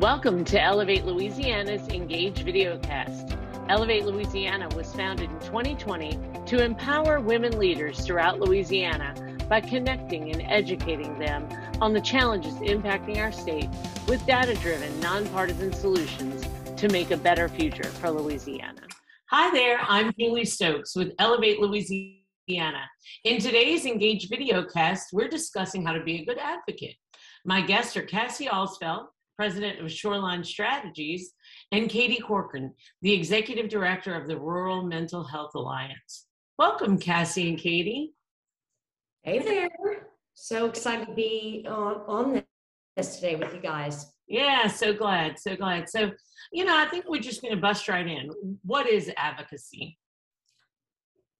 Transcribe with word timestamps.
Welcome 0.00 0.44
to 0.44 0.58
Ellevate 0.58 1.06
Louisiana's 1.06 1.88
Engage 1.88 2.44
Videocast. 2.44 3.30
Ellevate 3.70 4.04
Louisiana 4.04 4.68
was 4.76 4.92
founded 4.92 5.30
in 5.30 5.38
2020 5.40 6.18
to 6.44 6.62
empower 6.62 7.18
women 7.18 7.58
leaders 7.58 8.00
throughout 8.00 8.38
Louisiana 8.38 9.14
by 9.48 9.62
connecting 9.62 10.30
and 10.32 10.42
educating 10.52 11.18
them 11.18 11.48
on 11.80 11.94
the 11.94 12.00
challenges 12.02 12.52
impacting 12.56 13.16
our 13.16 13.32
state 13.32 13.70
with 14.06 14.24
data 14.26 14.54
driven, 14.56 15.00
nonpartisan 15.00 15.72
solutions 15.72 16.44
to 16.76 16.90
make 16.90 17.10
a 17.10 17.16
better 17.16 17.48
future 17.48 17.84
for 17.84 18.10
Louisiana. 18.10 18.82
Hi 19.30 19.50
there, 19.50 19.78
I'm 19.80 20.12
Julie 20.20 20.44
Stokes 20.44 20.94
with 20.94 21.16
Ellevate 21.16 21.58
Louisiana. 21.58 22.82
In 23.24 23.40
today's 23.40 23.86
Engage 23.86 24.28
Videocast, 24.28 25.04
we're 25.14 25.28
discussing 25.28 25.86
how 25.86 25.94
to 25.94 26.04
be 26.04 26.16
a 26.16 26.24
good 26.26 26.38
advocate. 26.38 26.96
My 27.46 27.62
guests 27.62 27.96
are 27.96 28.02
Cassie 28.02 28.44
Alsfeld, 28.44 29.06
President 29.36 29.80
of 29.80 29.92
Shoreline 29.92 30.42
Strategies, 30.42 31.34
and 31.72 31.90
Katie 31.90 32.22
Corkern, 32.26 32.70
the 33.02 33.12
Executive 33.12 33.68
Director 33.68 34.14
of 34.14 34.26
the 34.26 34.38
Rural 34.38 34.82
Mental 34.82 35.22
Health 35.22 35.54
Alliance. 35.54 36.26
Welcome, 36.58 36.98
Cassie 36.98 37.50
and 37.50 37.58
Katie. 37.58 38.14
Hey 39.22 39.40
there. 39.40 39.68
So 40.34 40.66
excited 40.66 41.08
to 41.08 41.14
be 41.14 41.66
on, 41.68 42.02
on 42.06 42.42
this 42.96 43.16
today 43.16 43.36
with 43.36 43.52
you 43.52 43.60
guys. 43.60 44.12
Yeah, 44.26 44.66
so 44.68 44.92
glad, 44.92 45.38
so 45.38 45.54
glad. 45.54 45.88
So, 45.88 46.10
you 46.52 46.64
know, 46.64 46.76
I 46.76 46.86
think 46.86 47.04
we're 47.08 47.20
just 47.20 47.42
going 47.42 47.54
to 47.54 47.60
bust 47.60 47.88
right 47.88 48.06
in. 48.06 48.30
What 48.64 48.88
is 48.88 49.10
advocacy? 49.16 49.98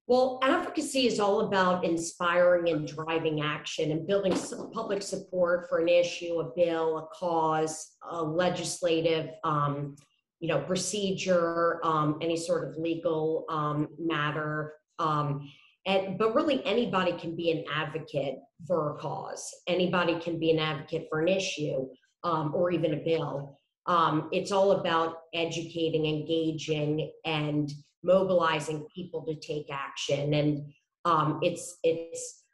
Well, 0.09 0.39
advocacy 0.41 1.09
is 1.09 1.19
all 1.19 1.41
about 1.41 1.85
inspiring 1.85 2.69
and 2.69 2.87
driving 2.87 3.41
action 3.41 3.91
and 3.91 4.07
building 4.07 4.35
public 4.73 5.03
support 5.03 5.69
for 5.69 5.81
an 5.81 5.89
issue, 5.89 6.39
a 6.39 6.53
bill, 6.55 6.99
a 6.99 7.07
cause, 7.13 7.97
a 8.09 8.23
legislative, 8.23 9.31
um, 9.43 9.97
you 10.39 10.47
know, 10.47 10.61
procedure, 10.61 11.81
um, 11.85 12.19
any 12.23 12.37
sort 12.37 12.69
of 12.69 12.77
legal 12.77 13.47
um, 13.49 13.89
matter. 13.99 14.75
Um, 15.01 15.51
and, 15.87 16.17
but 16.17 16.37
really, 16.37 16.65
anybody 16.65 17.13
can 17.13 17.35
be 17.35 17.51
an 17.51 17.65
advocate 17.73 18.37
for 18.65 18.95
a 18.95 18.99
cause. 18.99 19.53
Anybody 19.67 20.21
can 20.21 20.39
be 20.39 20.53
an 20.53 20.61
advocate 20.61 21.09
for 21.11 21.21
an 21.21 21.29
issue 21.29 21.89
um, 22.23 22.55
or 22.55 22.71
even 22.71 22.95
a 22.95 22.99
bill. 22.99 23.59
Um, 23.87 24.29
it's 24.31 24.53
all 24.53 24.73
about 24.73 25.19
educating, 25.35 26.07
engaging, 26.07 27.11
and 27.25 27.73
mobilizing 28.07 28.87
people 28.95 29.25
to 29.27 29.35
take 29.35 29.67
action. 29.71 30.33
And 30.35 30.73
um, 31.05 31.41
it's 31.43 31.79
it's 31.83 32.45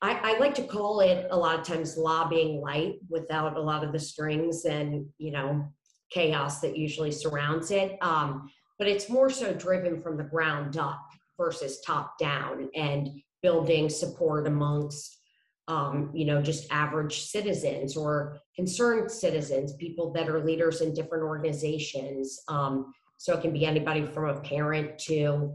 I, 0.00 0.14
I, 0.22 0.38
like 0.38 0.54
to 0.54 0.62
call 0.62 1.00
it 1.00 1.26
a 1.30 1.36
lot 1.36 1.58
of 1.58 1.66
times 1.66 1.96
lobbying 1.96 2.60
light 2.60 3.00
without 3.08 3.56
a 3.56 3.60
lot 3.60 3.82
of 3.82 3.92
the 3.92 3.98
strings 3.98 4.64
and 4.64 5.06
you 5.18 5.32
know 5.32 5.66
chaos 6.10 6.60
that 6.60 6.76
usually 6.76 7.10
surrounds 7.10 7.70
it. 7.70 7.98
Um, 8.00 8.50
but 8.78 8.86
it's 8.86 9.10
more 9.10 9.28
so 9.28 9.52
driven 9.52 10.00
from 10.00 10.16
the 10.16 10.22
ground 10.22 10.76
up 10.76 11.04
versus 11.36 11.80
top 11.84 12.16
down 12.18 12.70
and 12.74 13.08
building 13.42 13.88
support 13.88 14.46
amongst 14.46 15.18
um, 15.68 16.10
you 16.14 16.24
know 16.24 16.40
just 16.40 16.70
average 16.72 17.22
citizens 17.22 17.96
or 17.96 18.38
concerned 18.56 19.10
citizens 19.10 19.74
people 19.74 20.12
that 20.12 20.28
are 20.28 20.44
leaders 20.44 20.80
in 20.80 20.94
different 20.94 21.24
organizations 21.24 22.40
um, 22.48 22.92
so 23.18 23.36
it 23.36 23.42
can 23.42 23.52
be 23.52 23.66
anybody 23.66 24.06
from 24.06 24.30
a 24.30 24.40
parent 24.40 24.98
to, 24.98 25.52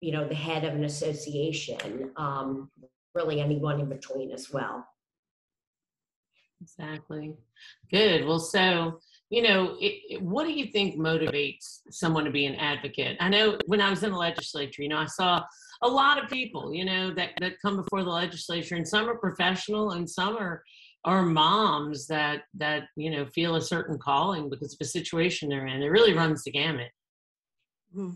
you 0.00 0.12
know, 0.12 0.26
the 0.26 0.34
head 0.34 0.64
of 0.64 0.74
an 0.74 0.84
association, 0.84 2.10
um, 2.16 2.70
really 3.14 3.40
anyone 3.40 3.80
in 3.80 3.88
between 3.88 4.30
as 4.30 4.50
well. 4.52 4.86
Exactly. 6.62 7.34
Good. 7.90 8.24
Well, 8.24 8.38
so, 8.38 9.00
you 9.28 9.42
know, 9.42 9.76
it, 9.80 9.94
it, 10.08 10.22
what 10.22 10.44
do 10.44 10.52
you 10.52 10.66
think 10.66 10.96
motivates 10.96 11.80
someone 11.90 12.24
to 12.24 12.30
be 12.30 12.46
an 12.46 12.54
advocate? 12.54 13.16
I 13.20 13.28
know 13.28 13.58
when 13.66 13.80
I 13.80 13.90
was 13.90 14.02
in 14.02 14.12
the 14.12 14.16
legislature, 14.16 14.82
you 14.82 14.88
know, 14.88 14.98
I 14.98 15.06
saw 15.06 15.42
a 15.82 15.88
lot 15.88 16.22
of 16.22 16.30
people, 16.30 16.72
you 16.72 16.84
know, 16.84 17.12
that, 17.14 17.30
that 17.40 17.60
come 17.60 17.76
before 17.76 18.04
the 18.04 18.10
legislature, 18.10 18.76
and 18.76 18.86
some 18.86 19.08
are 19.08 19.18
professional 19.18 19.90
and 19.90 20.08
some 20.08 20.36
are 20.36 20.62
are 21.04 21.22
moms 21.22 22.06
that 22.06 22.42
that 22.54 22.84
you 22.96 23.10
know 23.10 23.26
feel 23.26 23.56
a 23.56 23.62
certain 23.62 23.98
calling 23.98 24.48
because 24.48 24.72
of 24.72 24.78
the 24.78 24.84
situation 24.84 25.48
they're 25.48 25.66
in. 25.66 25.82
It 25.82 25.88
really 25.88 26.14
runs 26.14 26.42
the 26.42 26.50
gamut. 26.50 26.90
Mm-hmm. 27.94 28.14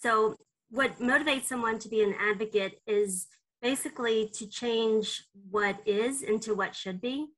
so 0.00 0.34
what 0.70 0.98
motivates 0.98 1.44
someone 1.44 1.78
to 1.78 1.88
be 1.88 2.02
an 2.02 2.16
advocate 2.20 2.80
is 2.84 3.28
basically 3.62 4.28
to 4.34 4.48
change 4.48 5.24
what 5.50 5.78
is 5.86 6.22
into 6.22 6.52
what 6.52 6.74
should 6.74 7.00
be. 7.00 7.28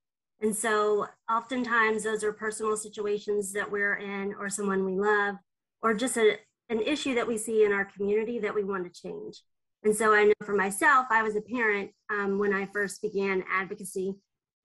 And 0.40 0.56
so 0.56 1.06
oftentimes 1.30 2.02
those 2.02 2.24
are 2.24 2.32
personal 2.32 2.76
situations 2.78 3.52
that 3.52 3.70
we're 3.70 3.96
in 3.96 4.34
or 4.40 4.48
someone 4.48 4.86
we 4.86 4.96
love 4.96 5.36
or 5.82 5.92
just 5.92 6.16
a, 6.16 6.38
an 6.70 6.80
issue 6.80 7.14
that 7.14 7.28
we 7.28 7.36
see 7.36 7.64
in 7.64 7.72
our 7.72 7.84
community 7.84 8.38
that 8.38 8.54
we 8.54 8.64
want 8.64 8.90
to 8.90 9.02
change. 9.02 9.42
And 9.84 9.94
so 9.94 10.12
i 10.12 10.24
know 10.24 10.32
for 10.44 10.54
myself 10.54 11.06
i 11.10 11.22
was 11.22 11.36
a 11.36 11.40
parent 11.42 11.92
um, 12.10 12.40
when 12.40 12.52
i 12.52 12.66
first 12.66 13.00
began 13.00 13.44
advocacy 13.48 14.16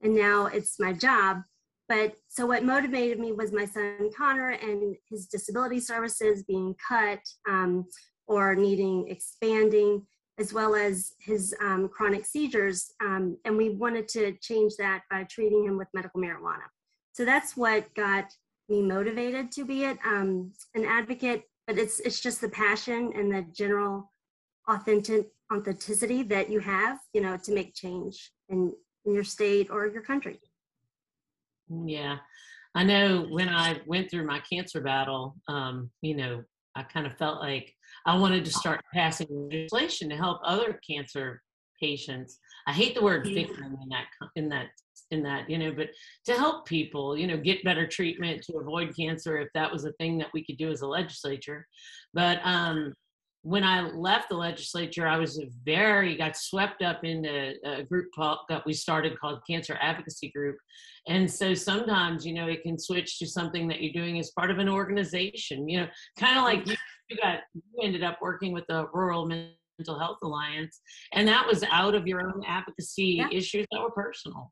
and 0.03 0.15
now 0.15 0.47
it's 0.47 0.79
my 0.79 0.93
job. 0.93 1.41
But 1.87 2.15
so 2.29 2.45
what 2.45 2.63
motivated 2.63 3.19
me 3.19 3.33
was 3.33 3.51
my 3.51 3.65
son 3.65 4.09
Connor 4.17 4.51
and 4.51 4.95
his 5.09 5.27
disability 5.27 5.79
services 5.79 6.43
being 6.43 6.73
cut 6.87 7.19
um, 7.49 7.85
or 8.27 8.55
needing 8.55 9.09
expanding, 9.09 10.07
as 10.39 10.53
well 10.53 10.73
as 10.73 11.13
his 11.19 11.53
um, 11.61 11.89
chronic 11.89 12.25
seizures. 12.25 12.93
Um, 13.01 13.37
and 13.43 13.57
we 13.57 13.71
wanted 13.71 14.07
to 14.09 14.33
change 14.41 14.73
that 14.77 15.01
by 15.09 15.25
treating 15.25 15.65
him 15.65 15.77
with 15.77 15.89
medical 15.93 16.21
marijuana. 16.21 16.63
So 17.11 17.25
that's 17.25 17.57
what 17.57 17.93
got 17.93 18.31
me 18.69 18.81
motivated 18.81 19.51
to 19.51 19.65
be 19.65 19.83
it, 19.83 19.97
um, 20.05 20.53
an 20.75 20.85
advocate. 20.85 21.43
But 21.67 21.77
it's 21.77 21.99
it's 21.99 22.21
just 22.21 22.39
the 22.39 22.49
passion 22.49 23.11
and 23.15 23.31
the 23.31 23.45
general 23.53 24.11
authentic 24.67 25.27
authenticity 25.53 26.23
that 26.23 26.49
you 26.49 26.59
have, 26.59 26.99
you 27.13 27.21
know, 27.21 27.37
to 27.43 27.51
make 27.53 27.75
change 27.75 28.31
and 28.49 28.71
your 29.05 29.23
state 29.23 29.69
or 29.69 29.87
your 29.87 30.01
country. 30.01 30.39
Yeah. 31.69 32.17
I 32.73 32.83
know 32.83 33.27
when 33.29 33.49
I 33.49 33.81
went 33.85 34.09
through 34.09 34.25
my 34.25 34.41
cancer 34.49 34.81
battle, 34.81 35.35
um, 35.47 35.89
you 36.01 36.15
know, 36.15 36.43
I 36.75 36.83
kind 36.83 37.05
of 37.05 37.17
felt 37.17 37.41
like 37.41 37.73
I 38.05 38.17
wanted 38.17 38.45
to 38.45 38.51
start 38.51 38.81
passing 38.93 39.27
legislation 39.29 40.09
to 40.09 40.15
help 40.15 40.39
other 40.43 40.79
cancer 40.87 41.41
patients. 41.81 42.39
I 42.67 42.71
hate 42.71 42.95
the 42.95 43.03
word 43.03 43.25
victim 43.25 43.77
in 43.81 43.89
that 43.89 44.05
in 44.35 44.49
that 44.49 44.67
in 45.09 45.23
that, 45.23 45.49
you 45.49 45.57
know, 45.57 45.73
but 45.73 45.89
to 46.25 46.33
help 46.33 46.65
people, 46.65 47.17
you 47.17 47.27
know, 47.27 47.35
get 47.35 47.63
better 47.65 47.85
treatment 47.85 48.41
to 48.43 48.57
avoid 48.57 48.95
cancer 48.95 49.37
if 49.39 49.49
that 49.53 49.71
was 49.71 49.83
a 49.83 49.91
thing 49.93 50.17
that 50.19 50.29
we 50.33 50.45
could 50.45 50.57
do 50.57 50.71
as 50.71 50.81
a 50.81 50.87
legislature. 50.87 51.67
But 52.13 52.39
um 52.45 52.93
when 53.43 53.63
I 53.63 53.81
left 53.81 54.29
the 54.29 54.35
legislature, 54.35 55.07
I 55.07 55.17
was 55.17 55.41
very 55.65 56.15
got 56.15 56.37
swept 56.37 56.83
up 56.83 57.03
into 57.03 57.53
a 57.65 57.83
group 57.83 58.09
called, 58.13 58.39
that 58.49 58.65
we 58.65 58.73
started 58.73 59.19
called 59.19 59.41
Cancer 59.49 59.77
Advocacy 59.81 60.29
Group, 60.29 60.57
and 61.07 61.29
so 61.29 61.53
sometimes 61.55 62.25
you 62.25 62.33
know 62.33 62.47
it 62.47 62.61
can 62.61 62.77
switch 62.77 63.17
to 63.19 63.25
something 63.25 63.67
that 63.67 63.81
you're 63.81 63.93
doing 63.93 64.19
as 64.19 64.31
part 64.31 64.51
of 64.51 64.59
an 64.59 64.69
organization. 64.69 65.67
You 65.67 65.81
know, 65.81 65.87
kind 66.19 66.37
of 66.37 66.43
like 66.43 66.67
you, 66.67 66.75
you 67.09 67.17
got 67.17 67.39
you 67.53 67.61
ended 67.83 68.03
up 68.03 68.19
working 68.21 68.53
with 68.53 68.65
the 68.67 68.85
Rural 68.93 69.25
Mental 69.25 69.99
Health 69.99 70.19
Alliance, 70.21 70.79
and 71.13 71.27
that 71.27 71.47
was 71.47 71.63
out 71.71 71.95
of 71.95 72.05
your 72.05 72.21
own 72.21 72.43
advocacy 72.47 73.17
yeah. 73.17 73.29
issues 73.31 73.65
that 73.71 73.81
were 73.81 73.91
personal. 73.91 74.51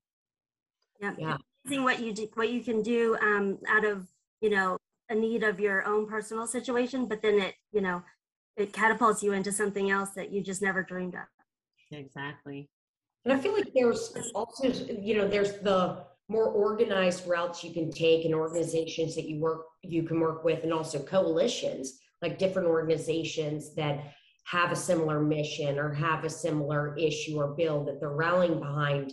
Yeah, 0.99 1.13
yeah. 1.17 1.37
Amazing 1.65 1.83
what 1.83 1.99
you 2.01 2.13
do, 2.13 2.27
what 2.33 2.49
you 2.49 2.63
can 2.63 2.81
do 2.81 3.17
um, 3.21 3.59
out 3.67 3.85
of 3.85 4.07
you 4.41 4.49
know 4.49 4.77
a 5.11 5.15
need 5.15 5.43
of 5.43 5.59
your 5.59 5.85
own 5.85 6.07
personal 6.07 6.47
situation, 6.47 7.05
but 7.05 7.21
then 7.21 7.39
it 7.39 7.53
you 7.71 7.81
know 7.81 8.01
it 8.59 8.73
catapults 8.73 9.23
you 9.23 9.33
into 9.33 9.51
something 9.51 9.89
else 9.89 10.11
that 10.11 10.31
you 10.31 10.41
just 10.41 10.61
never 10.61 10.83
dreamed 10.83 11.15
of. 11.15 11.97
Exactly. 11.97 12.69
And 13.25 13.33
I 13.33 13.39
feel 13.39 13.53
like 13.53 13.71
there's 13.73 14.13
also, 14.33 14.67
you 14.67 15.17
know, 15.17 15.27
there's 15.27 15.59
the 15.59 16.05
more 16.29 16.45
organized 16.45 17.27
routes 17.27 17.63
you 17.63 17.73
can 17.73 17.91
take 17.91 18.23
and 18.23 18.33
organizations 18.33 19.15
that 19.15 19.27
you 19.27 19.39
work 19.39 19.65
you 19.81 20.03
can 20.03 20.19
work 20.19 20.43
with 20.43 20.63
and 20.63 20.71
also 20.71 20.99
coalitions 20.99 21.99
like 22.21 22.37
different 22.37 22.67
organizations 22.67 23.73
that 23.75 24.13
have 24.45 24.71
a 24.71 24.75
similar 24.75 25.21
mission 25.21 25.77
or 25.77 25.91
have 25.91 26.23
a 26.23 26.29
similar 26.29 26.95
issue 26.97 27.37
or 27.37 27.55
bill 27.55 27.83
that 27.83 27.99
they're 27.99 28.11
rallying 28.11 28.59
behind 28.59 29.11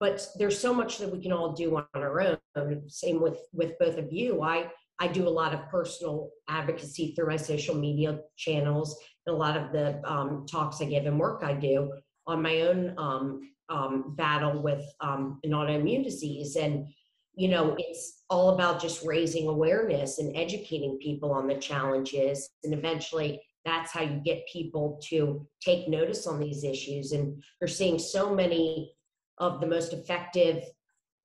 but 0.00 0.26
there's 0.38 0.58
so 0.58 0.72
much 0.72 0.98
that 0.98 1.10
we 1.10 1.20
can 1.20 1.32
all 1.32 1.52
do 1.52 1.76
on 1.76 1.86
our 1.94 2.20
own 2.20 2.82
same 2.88 3.20
with 3.20 3.38
with 3.52 3.78
both 3.78 3.98
of 3.98 4.10
you 4.10 4.42
i 4.42 4.66
I 4.98 5.08
do 5.08 5.28
a 5.28 5.30
lot 5.30 5.54
of 5.54 5.68
personal 5.68 6.30
advocacy 6.48 7.14
through 7.14 7.28
my 7.28 7.36
social 7.36 7.74
media 7.74 8.20
channels 8.36 8.98
and 9.26 9.34
a 9.34 9.38
lot 9.38 9.56
of 9.56 9.72
the 9.72 10.00
um, 10.10 10.46
talks 10.50 10.80
I 10.80 10.86
give 10.86 11.06
and 11.06 11.18
work 11.18 11.42
I 11.44 11.52
do 11.52 11.92
on 12.26 12.42
my 12.42 12.62
own 12.62 12.94
um, 12.96 13.50
um, 13.68 14.14
battle 14.16 14.62
with 14.62 14.84
um, 15.00 15.40
an 15.44 15.50
autoimmune 15.50 16.04
disease. 16.04 16.56
And, 16.56 16.86
you 17.34 17.48
know, 17.48 17.76
it's 17.78 18.22
all 18.30 18.50
about 18.50 18.80
just 18.80 19.04
raising 19.04 19.48
awareness 19.48 20.18
and 20.18 20.36
educating 20.36 20.98
people 20.98 21.32
on 21.32 21.46
the 21.46 21.56
challenges. 21.56 22.48
And 22.64 22.72
eventually, 22.72 23.40
that's 23.64 23.90
how 23.92 24.02
you 24.02 24.20
get 24.24 24.46
people 24.50 24.98
to 25.08 25.46
take 25.60 25.88
notice 25.88 26.26
on 26.26 26.38
these 26.38 26.64
issues. 26.64 27.12
And 27.12 27.42
you're 27.60 27.68
seeing 27.68 27.98
so 27.98 28.34
many 28.34 28.92
of 29.38 29.60
the 29.60 29.66
most 29.66 29.92
effective 29.92 30.62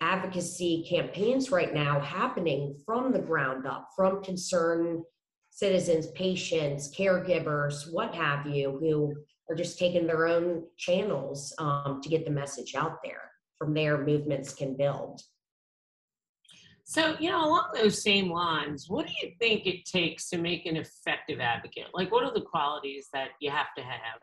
advocacy 0.01 0.85
campaigns 0.89 1.51
right 1.51 1.73
now 1.73 1.99
happening 1.99 2.75
from 2.85 3.13
the 3.13 3.19
ground 3.19 3.65
up, 3.67 3.89
from 3.95 4.23
concerned 4.23 5.03
citizens, 5.51 6.07
patients, 6.11 6.93
caregivers, 6.95 7.91
what 7.91 8.13
have 8.15 8.47
you, 8.47 8.77
who 8.79 9.13
are 9.49 9.55
just 9.55 9.77
taking 9.77 10.07
their 10.07 10.25
own 10.25 10.63
channels 10.77 11.53
um, 11.59 11.99
to 12.01 12.09
get 12.09 12.25
the 12.25 12.31
message 12.31 12.73
out 12.75 12.97
there. 13.03 13.29
From 13.57 13.73
there, 13.73 14.03
movements 14.03 14.53
can 14.53 14.75
build. 14.75 15.21
So, 16.83 17.15
you 17.19 17.29
know, 17.29 17.45
along 17.45 17.69
those 17.75 18.01
same 18.01 18.29
lines, 18.29 18.87
what 18.89 19.05
do 19.07 19.13
you 19.21 19.33
think 19.39 19.67
it 19.67 19.85
takes 19.85 20.29
to 20.29 20.37
make 20.37 20.65
an 20.65 20.77
effective 20.77 21.39
advocate? 21.39 21.87
Like, 21.93 22.11
what 22.11 22.23
are 22.23 22.33
the 22.33 22.41
qualities 22.41 23.07
that 23.13 23.29
you 23.39 23.51
have 23.51 23.67
to 23.77 23.83
have? 23.83 24.19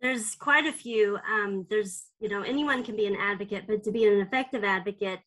There's 0.00 0.34
quite 0.34 0.66
a 0.66 0.72
few. 0.72 1.18
Um, 1.30 1.66
there's, 1.68 2.04
you 2.20 2.28
know, 2.28 2.42
anyone 2.42 2.82
can 2.82 2.96
be 2.96 3.06
an 3.06 3.16
advocate, 3.16 3.64
but 3.66 3.84
to 3.84 3.90
be 3.90 4.06
an 4.06 4.20
effective 4.20 4.64
advocate, 4.64 5.20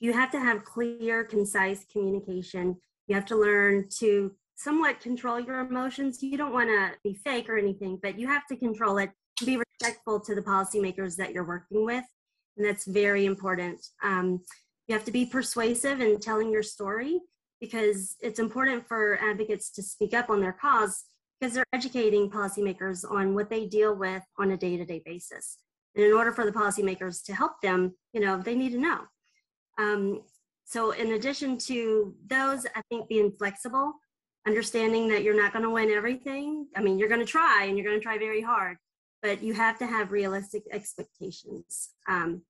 you 0.00 0.12
have 0.12 0.30
to 0.32 0.38
have 0.38 0.64
clear, 0.64 1.24
concise 1.24 1.84
communication. 1.90 2.76
You 3.06 3.14
have 3.14 3.26
to 3.26 3.36
learn 3.36 3.88
to 3.98 4.32
somewhat 4.54 5.00
control 5.00 5.40
your 5.40 5.60
emotions. 5.60 6.22
You 6.22 6.36
don't 6.36 6.52
want 6.52 6.68
to 6.68 6.90
be 7.02 7.14
fake 7.14 7.48
or 7.48 7.56
anything, 7.56 7.98
but 8.02 8.18
you 8.18 8.28
have 8.28 8.46
to 8.48 8.56
control 8.56 8.98
it. 8.98 9.10
Be 9.44 9.56
respectful 9.56 10.20
to 10.20 10.34
the 10.34 10.42
policymakers 10.42 11.16
that 11.16 11.32
you're 11.32 11.46
working 11.46 11.84
with, 11.84 12.04
and 12.56 12.66
that's 12.66 12.86
very 12.86 13.24
important. 13.24 13.80
Um, 14.02 14.40
you 14.88 14.94
have 14.94 15.04
to 15.04 15.12
be 15.12 15.26
persuasive 15.26 16.00
in 16.00 16.18
telling 16.18 16.50
your 16.50 16.62
story 16.62 17.20
because 17.60 18.16
it's 18.20 18.40
important 18.40 18.86
for 18.86 19.18
advocates 19.22 19.70
to 19.70 19.82
speak 19.82 20.12
up 20.12 20.28
on 20.28 20.40
their 20.40 20.52
cause 20.52 21.04
because 21.38 21.54
they're 21.54 21.64
educating 21.72 22.30
policymakers 22.30 23.08
on 23.08 23.34
what 23.34 23.50
they 23.50 23.66
deal 23.66 23.94
with 23.94 24.22
on 24.38 24.50
a 24.50 24.56
day-to-day 24.56 25.02
basis. 25.04 25.58
And 25.94 26.04
in 26.04 26.12
order 26.12 26.32
for 26.32 26.44
the 26.44 26.52
policymakers 26.52 27.24
to 27.24 27.34
help 27.34 27.60
them, 27.60 27.94
you 28.12 28.20
know, 28.20 28.38
they 28.38 28.54
need 28.54 28.72
to 28.72 28.78
know. 28.78 29.00
Um, 29.78 30.22
so 30.64 30.90
in 30.90 31.12
addition 31.12 31.58
to 31.58 32.14
those, 32.26 32.66
I 32.74 32.82
think 32.90 33.08
being 33.08 33.32
flexible, 33.38 33.94
understanding 34.46 35.08
that 35.08 35.22
you're 35.22 35.40
not 35.40 35.52
going 35.52 35.62
to 35.62 35.70
win 35.70 35.90
everything. 35.90 36.66
I 36.76 36.82
mean, 36.82 36.98
you're 36.98 37.08
going 37.08 37.24
to 37.24 37.26
try 37.26 37.64
and 37.64 37.76
you're 37.76 37.86
going 37.86 37.98
to 37.98 38.02
try 38.02 38.18
very 38.18 38.42
hard, 38.42 38.76
but 39.22 39.42
you 39.42 39.54
have 39.54 39.78
to 39.78 39.86
have 39.86 40.12
realistic 40.12 40.64
expectations. 40.70 41.90
Um, 42.08 42.42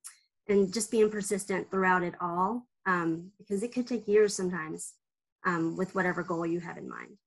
and 0.48 0.72
just 0.72 0.90
being 0.90 1.10
persistent 1.10 1.70
throughout 1.70 2.02
it 2.02 2.14
all 2.20 2.66
um, 2.86 3.30
because 3.38 3.62
it 3.62 3.72
could 3.72 3.86
take 3.86 4.08
years 4.08 4.34
sometimes 4.34 4.94
um, 5.44 5.76
with 5.76 5.94
whatever 5.94 6.22
goal 6.22 6.46
you 6.46 6.60
have 6.60 6.78
in 6.78 6.88
mind. 6.88 7.18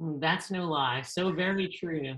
Mm, 0.00 0.20
that's 0.20 0.50
no 0.50 0.66
lie. 0.66 1.02
So 1.02 1.32
very 1.32 1.68
true. 1.68 2.14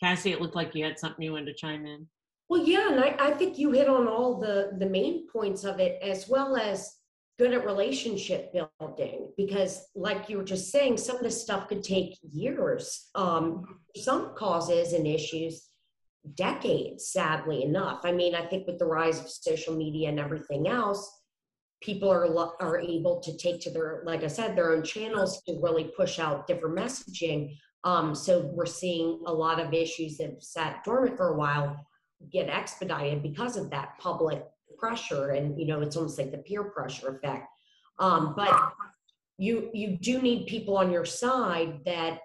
Cassie, 0.00 0.32
it 0.32 0.40
looked 0.40 0.56
like 0.56 0.74
you 0.74 0.84
had 0.84 0.98
something 0.98 1.22
you 1.22 1.32
wanted 1.32 1.46
to 1.46 1.54
chime 1.54 1.86
in. 1.86 2.06
Well, 2.48 2.66
yeah, 2.66 2.90
and 2.90 3.00
I, 3.00 3.16
I 3.18 3.30
think 3.32 3.58
you 3.58 3.72
hit 3.72 3.88
on 3.88 4.06
all 4.06 4.38
the 4.38 4.72
the 4.78 4.86
main 4.86 5.26
points 5.28 5.64
of 5.64 5.80
it, 5.80 6.00
as 6.02 6.28
well 6.28 6.56
as 6.56 6.96
good 7.38 7.54
at 7.54 7.64
relationship 7.64 8.52
building. 8.52 9.32
Because, 9.36 9.86
like 9.94 10.28
you 10.28 10.36
were 10.36 10.44
just 10.44 10.70
saying, 10.70 10.98
some 10.98 11.16
of 11.16 11.22
this 11.22 11.40
stuff 11.40 11.68
could 11.68 11.82
take 11.82 12.18
years. 12.22 13.08
Um, 13.14 13.80
some 13.96 14.34
causes 14.34 14.92
and 14.92 15.06
issues 15.06 15.68
decades, 16.34 17.08
sadly 17.08 17.62
enough. 17.62 18.00
I 18.04 18.12
mean, 18.12 18.34
I 18.34 18.46
think 18.46 18.66
with 18.66 18.78
the 18.78 18.86
rise 18.86 19.20
of 19.20 19.28
social 19.28 19.76
media 19.76 20.08
and 20.08 20.18
everything 20.18 20.68
else, 20.68 21.10
people 21.84 22.10
are 22.10 22.26
are 22.60 22.78
able 22.78 23.20
to 23.20 23.36
take 23.36 23.60
to 23.60 23.70
their, 23.70 24.02
like 24.04 24.24
I 24.24 24.28
said, 24.28 24.56
their 24.56 24.72
own 24.72 24.82
channels 24.82 25.42
to 25.42 25.60
really 25.62 25.84
push 25.96 26.18
out 26.18 26.46
different 26.46 26.76
messaging. 26.76 27.56
Um, 27.84 28.14
so 28.14 28.50
we're 28.54 28.64
seeing 28.66 29.20
a 29.26 29.32
lot 29.32 29.60
of 29.60 29.74
issues 29.74 30.16
that 30.16 30.42
sat 30.42 30.82
dormant 30.84 31.16
for 31.16 31.28
a 31.28 31.36
while 31.36 31.86
get 32.32 32.48
expedited 32.48 33.22
because 33.22 33.58
of 33.58 33.68
that 33.70 33.98
public 33.98 34.42
pressure, 34.78 35.30
and 35.30 35.58
you 35.58 35.66
know, 35.66 35.82
it's 35.82 35.96
almost 35.96 36.18
like 36.18 36.30
the 36.30 36.38
peer 36.38 36.64
pressure 36.64 37.08
effect. 37.08 37.46
Um, 37.98 38.34
but 38.34 38.72
you 39.36 39.70
you 39.74 39.98
do 39.98 40.22
need 40.22 40.46
people 40.46 40.76
on 40.76 40.90
your 40.90 41.04
side 41.04 41.80
that 41.84 42.20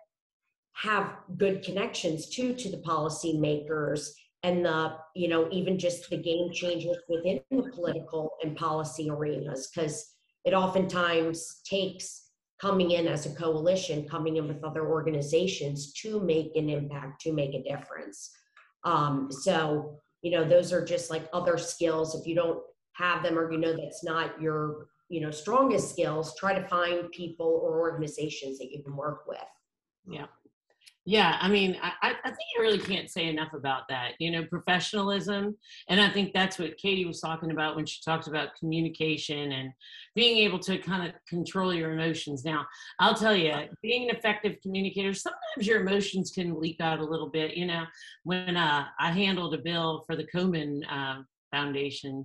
have 0.73 1.13
good 1.38 1.63
connections 1.63 2.29
too 2.29 2.53
to 2.53 2.69
the 2.69 2.77
policymakers 2.77 4.11
and 4.44 4.65
the 4.65 4.95
you 5.15 5.27
know 5.27 5.47
even 5.51 5.77
just 5.77 6.09
the 6.09 6.18
game 6.18 6.51
changers 6.51 6.97
within 7.07 7.41
the 7.51 7.69
political 7.74 8.31
and 8.44 8.56
policy 8.56 9.09
arenas 9.09 9.69
because 9.74 10.13
it 10.45 10.53
oftentimes 10.53 11.62
takes 11.65 12.30
coming 12.62 12.91
in 12.91 13.07
as 13.07 13.25
a 13.25 13.36
coalition 13.36 14.07
coming 14.07 14.38
in 14.38 14.47
with 14.47 14.63
other 14.63 14.88
organizations 14.88 15.94
to 15.94 16.19
make 16.19 16.56
an 16.56 16.69
impact 16.69 17.21
to 17.21 17.31
make 17.31 17.53
a 17.53 17.63
difference. 17.63 18.31
Um, 18.83 19.30
so 19.31 19.97
you 20.21 20.31
know 20.31 20.47
those 20.47 20.71
are 20.71 20.83
just 20.83 21.09
like 21.09 21.27
other 21.33 21.57
skills. 21.57 22.15
If 22.15 22.25
you 22.25 22.35
don't 22.35 22.59
have 22.94 23.24
them 23.24 23.38
or 23.38 23.51
you 23.51 23.57
know 23.57 23.75
that's 23.75 24.03
not 24.03 24.42
your 24.42 24.88
you 25.09 25.21
know 25.21 25.31
strongest 25.31 25.89
skills 25.89 26.35
try 26.38 26.53
to 26.53 26.68
find 26.68 27.12
people 27.12 27.62
or 27.63 27.80
organizations 27.80 28.57
that 28.59 28.71
you 28.71 28.83
can 28.83 28.95
work 28.95 29.25
with. 29.27 29.38
Yeah 30.07 30.27
yeah, 31.09 31.39
I 31.41 31.50
mean, 31.50 31.75
I, 31.81 32.13
I 32.23 32.27
think 32.29 32.38
you 32.56 32.61
really 32.61 32.77
can't 32.77 33.09
say 33.09 33.29
enough 33.29 33.53
about 33.53 33.88
that. 33.89 34.11
You 34.19 34.29
know, 34.29 34.45
professionalism, 34.45 35.57
and 35.88 36.00
I 36.00 36.07
think 36.07 36.33
that's 36.33 36.59
what 36.59 36.77
Katie 36.77 37.06
was 37.06 37.19
talking 37.19 37.50
about 37.50 37.75
when 37.75 37.88
she 37.88 38.00
talked 38.06 38.27
about 38.27 38.56
communication 38.59 39.53
and 39.53 39.71
being 40.13 40.38
able 40.45 40.59
to 40.59 40.77
kind 40.77 41.09
of 41.09 41.15
control 41.27 41.73
your 41.73 41.94
emotions. 41.94 42.45
Now, 42.45 42.67
I'll 43.00 43.15
tell 43.15 43.35
you, 43.35 43.56
being 43.81 44.07
an 44.07 44.15
effective 44.15 44.57
communicator, 44.61 45.15
sometimes 45.15 45.65
your 45.65 45.81
emotions 45.81 46.29
can 46.29 46.61
leak 46.61 46.79
out 46.79 47.00
a 47.00 47.03
little 47.03 47.29
bit. 47.29 47.57
You 47.57 47.65
know, 47.65 47.85
when 48.23 48.56
uh, 48.56 48.85
I 49.00 49.09
handled 49.09 49.56
a 49.56 49.57
bill 49.57 50.03
for 50.06 50.15
the 50.15 50.27
Komen 50.27 50.81
uh, 50.88 51.23
Foundation, 51.50 52.23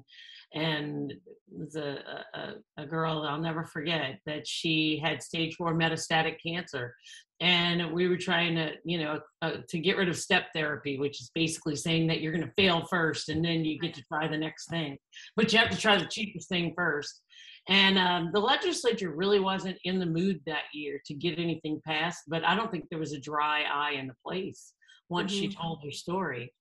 and 0.54 1.12
was 1.50 1.76
a, 1.76 1.98
a, 2.34 2.82
a, 2.82 2.86
girl 2.86 3.22
I'll 3.22 3.40
never 3.40 3.64
forget 3.64 4.18
that 4.26 4.46
she 4.46 5.00
had 5.02 5.22
stage 5.22 5.56
four 5.56 5.74
metastatic 5.74 6.36
cancer. 6.44 6.94
And 7.40 7.92
we 7.92 8.08
were 8.08 8.16
trying 8.16 8.54
to, 8.54 8.72
you 8.84 8.98
know, 8.98 9.20
uh, 9.42 9.58
to 9.68 9.78
get 9.78 9.96
rid 9.96 10.08
of 10.08 10.16
step 10.16 10.46
therapy, 10.54 10.98
which 10.98 11.20
is 11.20 11.30
basically 11.34 11.76
saying 11.76 12.06
that 12.06 12.20
you're 12.20 12.32
going 12.32 12.46
to 12.46 12.52
fail 12.56 12.86
first 12.86 13.28
and 13.28 13.44
then 13.44 13.64
you 13.64 13.78
get 13.78 13.94
to 13.94 14.04
try 14.04 14.28
the 14.28 14.38
next 14.38 14.70
thing. 14.70 14.96
But 15.36 15.52
you 15.52 15.58
have 15.58 15.70
to 15.70 15.76
try 15.76 15.98
the 15.98 16.06
cheapest 16.06 16.48
thing 16.48 16.72
first. 16.76 17.20
And 17.68 17.98
um, 17.98 18.30
the 18.32 18.40
legislature 18.40 19.12
really 19.14 19.40
wasn't 19.40 19.78
in 19.84 19.98
the 19.98 20.06
mood 20.06 20.40
that 20.46 20.64
year 20.72 21.00
to 21.06 21.14
get 21.14 21.38
anything 21.38 21.80
passed, 21.84 22.22
but 22.28 22.44
I 22.44 22.54
don't 22.54 22.70
think 22.70 22.84
there 22.88 22.98
was 22.98 23.12
a 23.12 23.20
dry 23.20 23.62
eye 23.62 23.92
in 23.92 24.06
the 24.06 24.14
place 24.24 24.74
once 25.08 25.32
mm-hmm. 25.32 25.42
she 25.42 25.54
told 25.54 25.80
her 25.84 25.90
story 25.90 26.52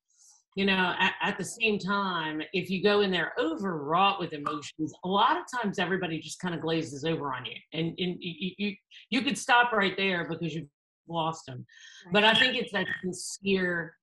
you 0.55 0.65
know 0.65 0.93
at, 0.99 1.13
at, 1.21 1.37
the 1.37 1.43
same 1.43 1.79
time 1.79 2.41
if 2.53 2.69
you 2.69 2.83
go 2.83 3.01
in 3.01 3.11
there 3.11 3.33
overwrought 3.39 4.19
with 4.19 4.33
emotions 4.33 4.93
a 5.03 5.07
lot 5.07 5.37
of 5.37 5.43
times 5.59 5.79
everybody 5.79 6.19
just 6.19 6.39
kind 6.39 6.53
of 6.53 6.61
glazes 6.61 7.03
over 7.05 7.33
on 7.33 7.45
you 7.45 7.55
and, 7.73 7.87
and 7.97 8.17
you, 8.19 8.51
you 8.57 8.75
you 9.09 9.21
could 9.21 9.37
stop 9.37 9.71
right 9.71 9.95
there 9.97 10.27
because 10.29 10.53
you've 10.53 10.67
lost 11.07 11.45
them 11.47 11.65
but 12.11 12.23
i 12.23 12.33
think 12.33 12.55
it's 12.55 12.71
that 12.71 12.87
sincere 13.01 13.93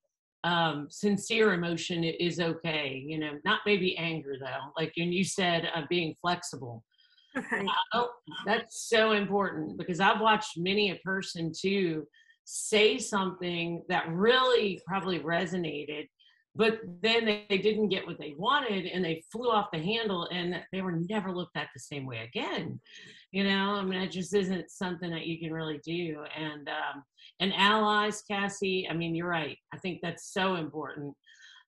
um 0.45 0.87
sincere 0.91 1.53
emotion 1.53 2.05
is 2.05 2.41
okay 2.41 3.03
you 3.07 3.19
know 3.19 3.33
not 3.45 3.61
maybe 3.65 3.97
anger 3.97 4.37
though 4.41 4.73
like 4.77 4.93
when 4.97 5.13
you 5.13 5.25
said 5.25 5.69
uh, 5.75 5.83
being 5.89 6.15
flexible. 6.21 6.85
Right. 7.53 7.67
oh, 7.95 8.11
that's 8.45 8.89
so 8.89 9.13
important 9.13 9.79
because 9.79 10.01
i've 10.01 10.21
watched 10.21 10.59
many 10.59 10.91
a 10.91 10.97
person 10.97 11.53
too 11.57 12.07
say 12.45 12.99
something 12.99 13.85
that 13.89 14.09
really 14.11 14.81
probably 14.85 15.21
resonated 15.21 16.09
but 16.55 16.81
then 17.03 17.25
they, 17.25 17.47
they, 17.49 17.59
didn't 17.59 17.89
get 17.89 18.07
what 18.07 18.19
they 18.19 18.35
wanted 18.37 18.87
and 18.87 19.05
they 19.05 19.23
flew 19.31 19.51
off 19.51 19.71
the 19.73 19.79
handle 19.79 20.29
and 20.33 20.57
they 20.73 20.83
were 20.83 21.01
never 21.09 21.33
looked 21.33 21.57
at 21.57 21.69
the 21.73 21.81
same 21.81 22.07
way 22.07 22.19
again. 22.19 22.81
You 23.33 23.45
know 23.45 23.77
i 23.77 23.85
mean 23.85 24.01
it 24.01 24.11
just 24.11 24.35
isn't 24.35 24.71
something 24.71 25.11
that 25.11 25.27
you 25.27 25.39
can 25.39 25.53
really 25.53 25.81
do. 25.85 26.25
And 26.37 26.69
um 26.69 27.05
and 27.39 27.53
allies 27.55 28.23
cassie 28.29 28.89
i 28.91 28.95
mean 28.95 29.15
you're 29.15 29.29
right. 29.29 29.57
I 29.73 29.79
think 29.79 30.01
that's 30.03 30.33
so 30.33 30.57
important. 30.57 31.15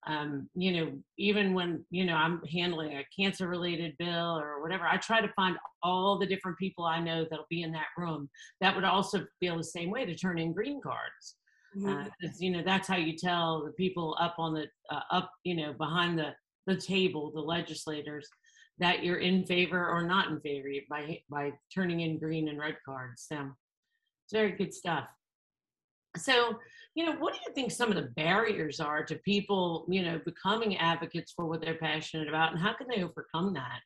Um, 0.04 0.48
you 0.56 0.72
know, 0.72 0.92
even 1.16 1.54
when, 1.54 1.84
you 1.90 2.04
know, 2.04 2.14
I'm 2.16 2.42
handling 2.52 2.96
a 2.96 3.06
cancer 3.16 3.46
related 3.46 3.96
bill 4.00 4.36
or 4.36 4.60
whatever, 4.60 4.84
I 4.84 4.96
try 4.96 5.20
to 5.20 5.32
find 5.34 5.56
all 5.84 6.18
the 6.18 6.26
different 6.26 6.58
people 6.58 6.84
I 6.84 6.98
know 6.98 7.24
that'll 7.30 7.46
be 7.48 7.62
in 7.62 7.70
that 7.70 7.86
room 7.96 8.28
that 8.60 8.74
would 8.74 8.82
also 8.82 9.24
feel 9.38 9.56
the 9.56 9.62
same 9.62 9.90
way 9.90 10.04
to 10.04 10.16
turn 10.16 10.40
in 10.40 10.52
green 10.52 10.80
cards 10.80 11.36
because 11.75 11.95
mm-hmm. 11.95 12.26
uh, 12.26 12.31
you 12.38 12.50
know 12.50 12.62
that's 12.64 12.88
how 12.88 12.97
you 12.97 13.17
tell 13.17 13.64
the 13.64 13.73
people 13.73 14.17
up 14.21 14.35
on 14.38 14.55
the 14.55 14.67
uh, 14.91 15.00
up 15.11 15.31
you 15.45 15.57
know 15.57 15.73
behind 15.73 16.19
the 16.19 16.31
the 16.67 16.76
table 16.76 17.33
the 17.35 17.41
legislators 17.41 18.29
that 18.79 19.05
you're 19.05 19.19
in 19.19 19.45
favor 19.45 19.88
or 19.88 20.02
not 20.02 20.29
in 20.29 20.41
favor 20.41 20.69
by 20.88 21.21
by 21.31 21.52
turning 21.73 22.00
in 22.00 22.19
green 22.19 22.49
and 22.49 22.59
red 22.59 22.76
cards. 22.85 23.26
So 23.29 23.37
it's 23.37 24.33
very 24.33 24.52
good 24.52 24.75
stuff. 24.75 25.05
So 26.17 26.57
you 26.95 27.07
know 27.07 27.17
what 27.17 27.33
do 27.33 27.41
you 27.47 27.55
think 27.55 27.71
some 27.71 27.91
of 27.91 27.97
the 27.97 28.11
barriers 28.17 28.81
are 28.81 29.02
to 29.05 29.14
people 29.17 29.87
you 29.88 30.02
know 30.02 30.21
becoming 30.25 30.76
advocates 30.76 31.33
for 31.33 31.47
what 31.47 31.62
they're 31.62 31.79
passionate 31.79 32.29
about 32.29 32.52
and 32.52 32.61
how 32.61 32.75
can 32.75 32.87
they 32.88 33.02
overcome 33.02 33.55
that? 33.55 33.81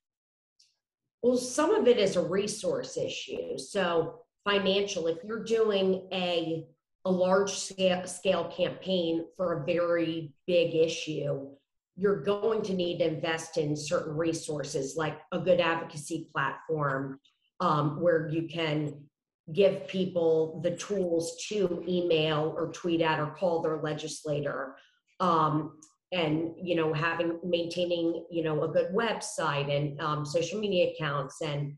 Well 1.22 1.36
some 1.36 1.74
of 1.74 1.86
it 1.86 1.98
is 1.98 2.16
a 2.16 2.22
resource 2.22 2.96
issue. 2.96 3.58
So 3.58 4.20
financial 4.44 5.08
if 5.08 5.18
you're 5.24 5.44
doing 5.44 6.06
a 6.12 6.64
a 7.06 7.10
large 7.10 7.52
scale, 7.52 8.52
campaign 8.56 9.24
for 9.36 9.60
a 9.60 9.64
very 9.64 10.32
big 10.48 10.74
issue, 10.74 11.46
you're 11.96 12.20
going 12.20 12.62
to 12.62 12.74
need 12.74 12.98
to 12.98 13.06
invest 13.06 13.58
in 13.58 13.76
certain 13.76 14.16
resources 14.16 14.96
like 14.96 15.18
a 15.30 15.38
good 15.38 15.60
advocacy 15.60 16.28
platform 16.34 17.20
um, 17.60 18.00
where 18.00 18.28
you 18.28 18.48
can 18.48 18.92
give 19.52 19.86
people 19.86 20.60
the 20.64 20.72
tools 20.72 21.36
to 21.48 21.84
email 21.86 22.52
or 22.56 22.72
tweet 22.72 23.00
at 23.00 23.20
or 23.20 23.28
call 23.28 23.62
their 23.62 23.80
legislator 23.80 24.74
um, 25.20 25.78
and 26.12 26.52
you 26.60 26.74
know 26.74 26.92
having 26.92 27.38
maintaining 27.44 28.24
you 28.30 28.42
know 28.42 28.64
a 28.64 28.68
good 28.68 28.92
website 28.92 29.74
and 29.74 30.00
um, 30.00 30.26
social 30.26 30.58
media 30.58 30.90
accounts 30.92 31.40
and 31.40 31.72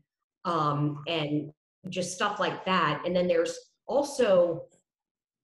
um, 0.45 1.03
and 1.07 1.51
just 1.89 2.13
stuff 2.13 2.39
like 2.39 2.65
that. 2.65 3.03
And 3.05 3.15
then 3.15 3.27
there's 3.27 3.57
also 3.87 4.63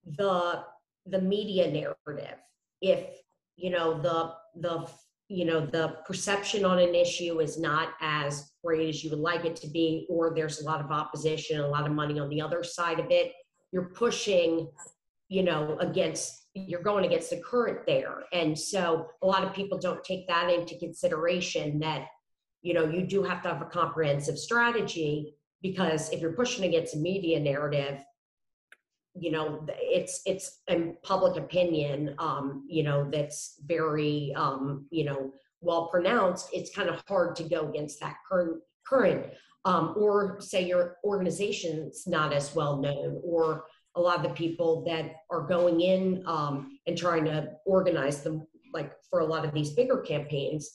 the 0.06 0.62
the 1.06 1.20
media 1.20 1.70
narrative. 1.70 2.38
If 2.80 3.18
you 3.56 3.70
know 3.70 4.00
the 4.00 4.32
the 4.60 4.88
you 5.28 5.44
know 5.44 5.66
the 5.66 5.96
perception 6.06 6.64
on 6.64 6.78
an 6.78 6.94
issue 6.94 7.40
is 7.40 7.58
not 7.58 7.90
as 8.00 8.52
great 8.64 8.88
as 8.88 9.02
you 9.02 9.10
would 9.10 9.18
like 9.18 9.44
it 9.44 9.56
to 9.56 9.68
be 9.68 10.06
or 10.08 10.32
there's 10.34 10.60
a 10.60 10.64
lot 10.64 10.80
of 10.80 10.92
opposition 10.92 11.60
a 11.60 11.66
lot 11.66 11.84
of 11.84 11.92
money 11.92 12.20
on 12.20 12.28
the 12.28 12.40
other 12.40 12.62
side 12.62 13.00
of 13.00 13.10
it 13.10 13.32
you're 13.72 13.90
pushing 13.90 14.70
you 15.28 15.42
know 15.42 15.76
against 15.80 16.46
you're 16.56 16.82
going 16.82 17.04
against 17.04 17.30
the 17.30 17.36
current 17.36 17.80
there. 17.86 18.24
And 18.32 18.58
so 18.58 19.08
a 19.22 19.26
lot 19.26 19.44
of 19.44 19.52
people 19.52 19.78
don't 19.78 20.02
take 20.02 20.26
that 20.28 20.50
into 20.50 20.78
consideration 20.78 21.78
that 21.80 22.06
you 22.62 22.72
know 22.72 22.84
you 22.84 23.06
do 23.06 23.22
have 23.22 23.42
to 23.42 23.48
have 23.48 23.62
a 23.62 23.66
comprehensive 23.66 24.38
strategy 24.38 25.34
because 25.62 26.10
if 26.10 26.20
you're 26.20 26.32
pushing 26.32 26.64
against 26.64 26.94
a 26.94 26.98
media 26.98 27.38
narrative 27.38 28.02
you 29.18 29.30
know 29.30 29.66
it's 29.80 30.20
it's 30.26 30.60
in 30.68 30.96
public 31.02 31.36
opinion 31.36 32.14
um 32.18 32.64
you 32.68 32.82
know 32.82 33.08
that's 33.10 33.60
very 33.64 34.32
um 34.36 34.86
you 34.90 35.04
know 35.04 35.32
well 35.60 35.88
pronounced 35.88 36.48
it's 36.52 36.74
kind 36.74 36.88
of 36.88 37.02
hard 37.08 37.34
to 37.34 37.44
go 37.44 37.68
against 37.68 38.00
that 38.00 38.16
current 38.28 38.60
current 38.86 39.26
um 39.64 39.94
or 39.96 40.40
say 40.40 40.64
your 40.64 40.96
organization's 41.04 42.06
not 42.06 42.32
as 42.32 42.54
well 42.54 42.76
known 42.76 43.20
or 43.24 43.64
a 43.94 44.00
lot 44.00 44.16
of 44.16 44.22
the 44.22 44.34
people 44.34 44.84
that 44.84 45.16
are 45.30 45.46
going 45.46 45.80
in 45.80 46.22
um 46.26 46.78
and 46.86 46.98
trying 46.98 47.24
to 47.24 47.50
organize 47.64 48.22
them 48.22 48.46
like 48.74 48.92
for 49.08 49.20
a 49.20 49.26
lot 49.26 49.44
of 49.44 49.52
these 49.54 49.70
bigger 49.70 49.98
campaigns 49.98 50.70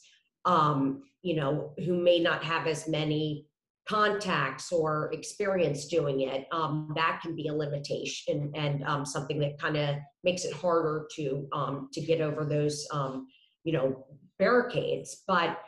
um 0.46 1.04
you 1.22 1.36
know 1.36 1.74
who 1.86 1.96
may 1.96 2.20
not 2.20 2.44
have 2.44 2.66
as 2.66 2.88
many 2.88 3.46
contacts 3.92 4.72
or 4.72 5.12
experience 5.12 5.88
doing 5.88 6.22
it, 6.22 6.48
um, 6.52 6.92
that 6.96 7.20
can 7.22 7.36
be 7.36 7.48
a 7.48 7.54
limitation 7.54 8.52
and 8.56 8.84
um, 8.86 9.06
something 9.06 9.38
that 9.40 9.60
kind 9.60 9.76
of 9.76 9.98
makes 10.24 10.46
it 10.46 10.54
harder 10.54 11.08
to 11.16 11.48
um, 11.52 11.90
to 11.92 12.00
get 12.00 12.22
over 12.22 12.46
those 12.46 12.88
um, 12.94 13.28
you 13.66 13.74
know 13.74 14.06
barricades. 14.40 15.24
But 15.28 15.60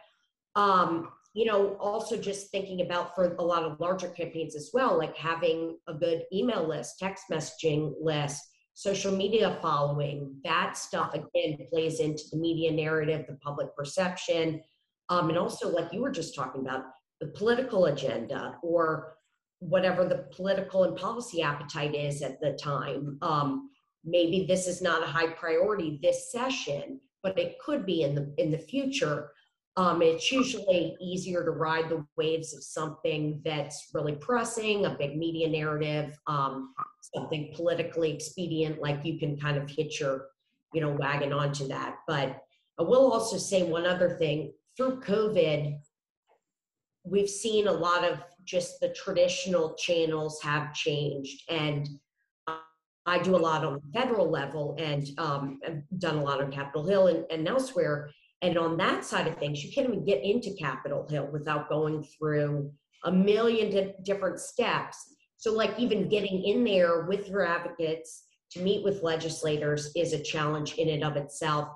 um, 0.55 1.09
you 1.33 1.45
know, 1.45 1.75
also 1.79 2.15
just 2.15 2.51
thinking 2.51 2.81
about 2.81 3.15
for 3.15 3.35
a 3.35 3.43
lot 3.43 3.63
of 3.63 3.79
larger 3.79 4.07
campaigns 4.09 4.55
as 4.55 4.69
well, 4.73 4.97
like 4.97 5.17
having 5.17 5.77
a 5.87 5.93
good 5.93 6.23
email 6.31 6.65
list, 6.65 6.99
text 6.99 7.25
messaging 7.31 7.93
list, 7.99 8.41
social 8.75 9.11
media 9.11 9.57
following, 9.61 10.35
that 10.43 10.77
stuff 10.77 11.13
again 11.13 11.57
plays 11.71 11.99
into 11.99 12.23
the 12.31 12.37
media 12.37 12.71
narrative, 12.71 13.25
the 13.27 13.35
public 13.37 13.75
perception. 13.75 14.61
Um, 15.09 15.29
and 15.29 15.37
also, 15.37 15.69
like 15.69 15.91
you 15.91 16.01
were 16.01 16.11
just 16.11 16.35
talking 16.35 16.61
about, 16.61 16.83
the 17.19 17.27
political 17.27 17.85
agenda 17.85 18.57
or 18.61 19.15
whatever 19.59 20.05
the 20.05 20.25
political 20.31 20.83
and 20.83 20.97
policy 20.97 21.41
appetite 21.41 21.95
is 21.95 22.21
at 22.21 22.39
the 22.41 22.53
time. 22.53 23.17
Um, 23.21 23.69
maybe 24.03 24.45
this 24.45 24.67
is 24.67 24.81
not 24.81 25.03
a 25.03 25.07
high 25.07 25.29
priority 25.29 25.99
this 26.01 26.31
session, 26.31 26.99
but 27.21 27.39
it 27.39 27.57
could 27.59 27.85
be 27.85 28.03
in 28.03 28.15
the 28.15 28.33
in 28.37 28.51
the 28.51 28.57
future. 28.57 29.31
Um, 29.75 30.03
it's 30.03 30.31
usually 30.31 30.95
easier 31.01 31.43
to 31.43 31.49
ride 31.49 31.89
the 31.89 32.05
waves 32.15 32.53
of 32.53 32.63
something 32.63 33.41
that's 33.43 33.89
really 33.93 34.13
pressing, 34.13 34.85
a 34.85 34.91
big 34.91 35.17
media 35.17 35.49
narrative, 35.49 36.19
um, 36.27 36.75
something 37.01 37.51
politically 37.55 38.13
expedient, 38.13 38.79
like 38.79 39.03
you 39.03 39.17
can 39.17 39.35
kind 39.35 39.57
of 39.57 39.67
hitch 39.67 39.99
your, 39.99 40.27
you 40.75 40.81
know, 40.81 40.91
wagon 40.91 41.33
onto 41.33 41.67
that. 41.69 41.95
But 42.07 42.39
I 42.79 42.83
will 42.83 43.11
also 43.11 43.37
say 43.37 43.63
one 43.63 43.87
other 43.87 44.15
thing 44.17 44.53
through 44.77 44.99
COVID, 45.01 45.79
we've 47.03 47.29
seen 47.29 47.67
a 47.67 47.71
lot 47.71 48.03
of 48.03 48.19
just 48.45 48.79
the 48.79 48.89
traditional 48.89 49.73
channels 49.75 50.41
have 50.41 50.73
changed 50.73 51.43
and 51.49 51.87
I 53.05 53.19
do 53.19 53.35
a 53.35 53.37
lot 53.37 53.65
on 53.65 53.73
the 53.73 53.99
federal 53.99 54.29
level 54.29 54.75
and 54.79 55.07
um, 55.17 55.59
I've 55.67 55.83
done 55.99 56.15
a 56.15 56.23
lot 56.23 56.41
on 56.41 56.51
Capitol 56.51 56.85
Hill 56.85 57.07
and, 57.07 57.25
and 57.29 57.47
elsewhere. 57.47 58.09
And 58.41 58.57
on 58.57 58.77
that 58.77 59.03
side 59.03 59.27
of 59.27 59.37
things, 59.37 59.63
you 59.63 59.73
can't 59.73 59.87
even 59.87 60.05
get 60.05 60.23
into 60.23 60.53
Capitol 60.53 61.05
Hill 61.09 61.27
without 61.31 61.69
going 61.69 62.03
through 62.17 62.71
a 63.03 63.11
million 63.11 63.69
di- 63.71 63.95
different 64.03 64.39
steps. 64.39 64.97
So, 65.37 65.53
like, 65.53 65.77
even 65.77 66.07
getting 66.07 66.43
in 66.43 66.63
there 66.63 67.05
with 67.05 67.27
your 67.27 67.45
advocates 67.45 68.23
to 68.51 68.61
meet 68.61 68.83
with 68.83 69.03
legislators 69.03 69.91
is 69.95 70.13
a 70.13 70.19
challenge 70.19 70.75
in 70.75 70.89
and 70.89 71.03
of 71.03 71.17
itself 71.17 71.69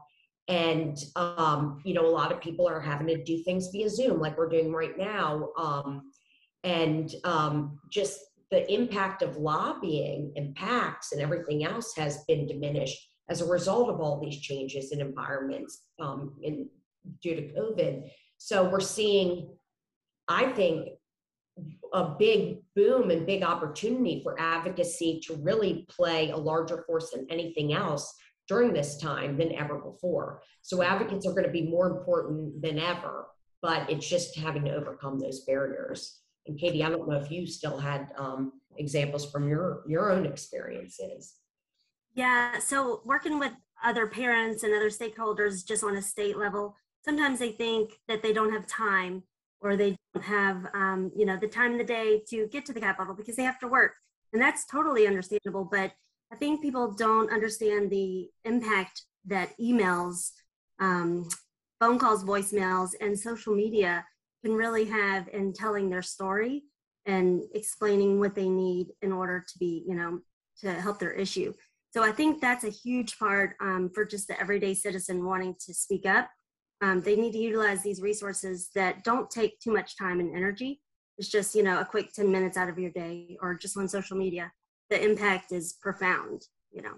and 0.48 0.98
um, 1.16 1.82
you 1.84 1.94
know 1.94 2.06
a 2.06 2.10
lot 2.10 2.32
of 2.32 2.42
people 2.42 2.68
are 2.68 2.80
having 2.80 3.08
to 3.08 3.24
do 3.24 3.44
things 3.44 3.70
via 3.72 3.90
zoom 3.90 4.20
like 4.20 4.38
we're 4.38 4.50
doing 4.50 4.72
right 4.72 4.98
now 4.98 5.50
um, 5.58 6.12
and 6.64 7.16
um, 7.24 7.80
just 7.92 8.20
the 8.52 8.72
impact 8.72 9.22
of 9.22 9.38
lobbying 9.38 10.32
and 10.36 10.56
pacs 10.56 11.12
and 11.12 11.22
everything 11.22 11.66
else 11.66 11.94
has 11.96 12.24
been 12.28 12.48
diminished 12.48 12.98
as 13.30 13.42
a 13.42 13.46
result 13.46 13.90
of 13.90 14.00
all 14.00 14.22
these 14.22 14.40
changes 14.40 14.92
in 14.92 15.02
environments 15.02 15.84
um, 16.00 16.34
in, 16.42 16.70
due 17.22 17.36
to 17.36 17.42
covid. 17.54 18.10
So 18.38 18.70
we're 18.70 18.80
seeing 18.80 19.50
i 20.28 20.46
think 20.54 20.90
a 21.94 22.16
big 22.20 22.60
boom 22.76 23.10
and 23.10 23.26
big 23.26 23.44
opportunity 23.44 24.22
for 24.24 24.40
advocacy 24.40 25.20
to 25.26 25.36
really 25.36 25.88
play 25.90 26.30
a 26.30 26.38
larger 26.38 26.84
force 26.86 27.12
than 27.12 27.26
anything 27.30 27.74
else 27.74 28.14
during 28.48 28.74
this 28.74 28.98
time 28.98 29.38
than 29.38 29.54
ever 29.54 29.78
before. 29.78 30.42
So 30.62 30.82
advocates 30.82 31.26
are 31.28 31.32
going 31.32 31.44
to 31.44 31.50
be 31.50 31.70
more 31.70 31.88
important 31.88 32.62
than 32.62 32.80
ever, 32.80 33.28
but 33.62 33.90
it's 33.90 34.08
just 34.08 34.38
having 34.38 34.66
to 34.66 34.76
overcome 34.76 35.20
those 35.20 35.42
barriers. 35.42 36.22
And 36.46 36.58
Katie, 36.58 36.84
I 36.84 36.90
don't 36.90 37.08
know 37.08 37.18
if 37.18 37.30
you 37.30 37.46
still 37.46 37.78
had 37.78 38.10
um, 38.18 38.54
examples 38.78 39.30
from 39.30 39.50
your 39.50 39.84
your 39.88 40.12
own 40.12 40.26
experiences. 40.26 41.36
Yeah, 42.14 42.60
so 42.60 43.02
working 43.06 43.38
with 43.38 43.52
other 43.84 44.08
parents 44.08 44.64
and 44.64 44.74
other 44.74 44.90
stakeholders 44.90 45.66
just 45.66 45.84
on 45.84 45.98
a 45.98 46.02
state 46.02 46.38
level, 46.38 46.76
sometimes 47.04 47.38
they 47.38 47.52
think 47.52 48.00
that 48.08 48.24
they 48.24 48.34
don't 48.34 48.52
have 48.52 48.66
time 48.66 49.24
or 49.60 49.76
they 49.76 49.96
don't 50.14 50.24
have 50.24 50.68
um, 50.74 51.12
you 51.16 51.26
know 51.26 51.38
the 51.38 51.48
time 51.48 51.74
in 51.74 51.78
the 51.78 51.84
day 51.84 52.24
to 52.30 52.48
get 52.48 52.66
to 52.66 52.74
the 52.74 52.80
Capitol 52.80 53.14
because 53.14 53.36
they 53.36 53.44
have 53.44 53.60
to 53.60 53.68
work, 53.68 53.94
and 54.32 54.42
that's 54.42 54.66
totally 54.66 55.06
understandable. 55.06 55.68
But 55.70 55.92
I 56.32 56.36
think 56.36 56.62
people 56.62 56.92
don't 56.92 57.32
understand 57.32 57.90
the 57.90 58.30
impact 58.44 59.04
that 59.26 59.58
emails, 59.60 60.32
um, 60.80 61.28
phone 61.80 62.00
calls, 62.00 62.24
voicemails, 62.24 62.92
and 63.00 63.18
social 63.18 63.56
media 63.56 64.06
can 64.44 64.54
really 64.54 64.86
have 64.86 65.28
in 65.30 65.54
telling 65.54 65.90
their 65.90 66.02
story 66.02 66.64
and 67.06 67.44
explaining 67.54 68.20
what 68.20 68.36
they 68.36 68.50
need 68.50 68.88
in 69.02 69.12
order 69.12 69.44
to 69.48 69.58
be, 69.58 69.84
you 69.88 69.96
know, 69.96 70.20
to 70.60 70.74
help 70.74 71.00
their 71.00 71.14
issue. 71.14 71.54
So 71.92 72.04
I 72.04 72.12
think 72.12 72.42
that's 72.42 72.66
a 72.66 72.70
huge 72.70 73.18
part 73.18 73.56
um, 73.62 73.90
for 73.94 74.06
just 74.06 74.28
the 74.28 74.40
everyday 74.40 74.74
citizen 74.74 75.26
wanting 75.26 75.56
to 75.66 75.74
speak 75.74 76.06
up. 76.06 76.30
Um, 76.82 77.02
they 77.02 77.16
need 77.16 77.32
to 77.32 77.40
utilize 77.40 77.82
these 77.82 78.02
resources 78.02 78.70
that 78.76 79.04
don't 79.04 79.32
take 79.32 79.60
too 79.60 79.72
much 79.72 79.98
time 79.98 80.20
and 80.20 80.36
energy. 80.36 80.82
It's 81.18 81.30
just, 81.30 81.56
you 81.56 81.64
know, 81.64 81.80
a 81.80 81.86
quick 81.86 82.12
10 82.14 82.32
minutes 82.32 82.58
out 82.58 82.70
of 82.70 82.78
your 82.78 82.92
day 82.92 83.38
or 83.42 83.56
just 83.56 83.78
on 83.78 83.88
social 83.88 84.18
media 84.18 84.52
the 84.90 85.04
impact 85.04 85.52
is 85.52 85.74
profound, 85.74 86.44
you 86.72 86.82
know. 86.82 86.96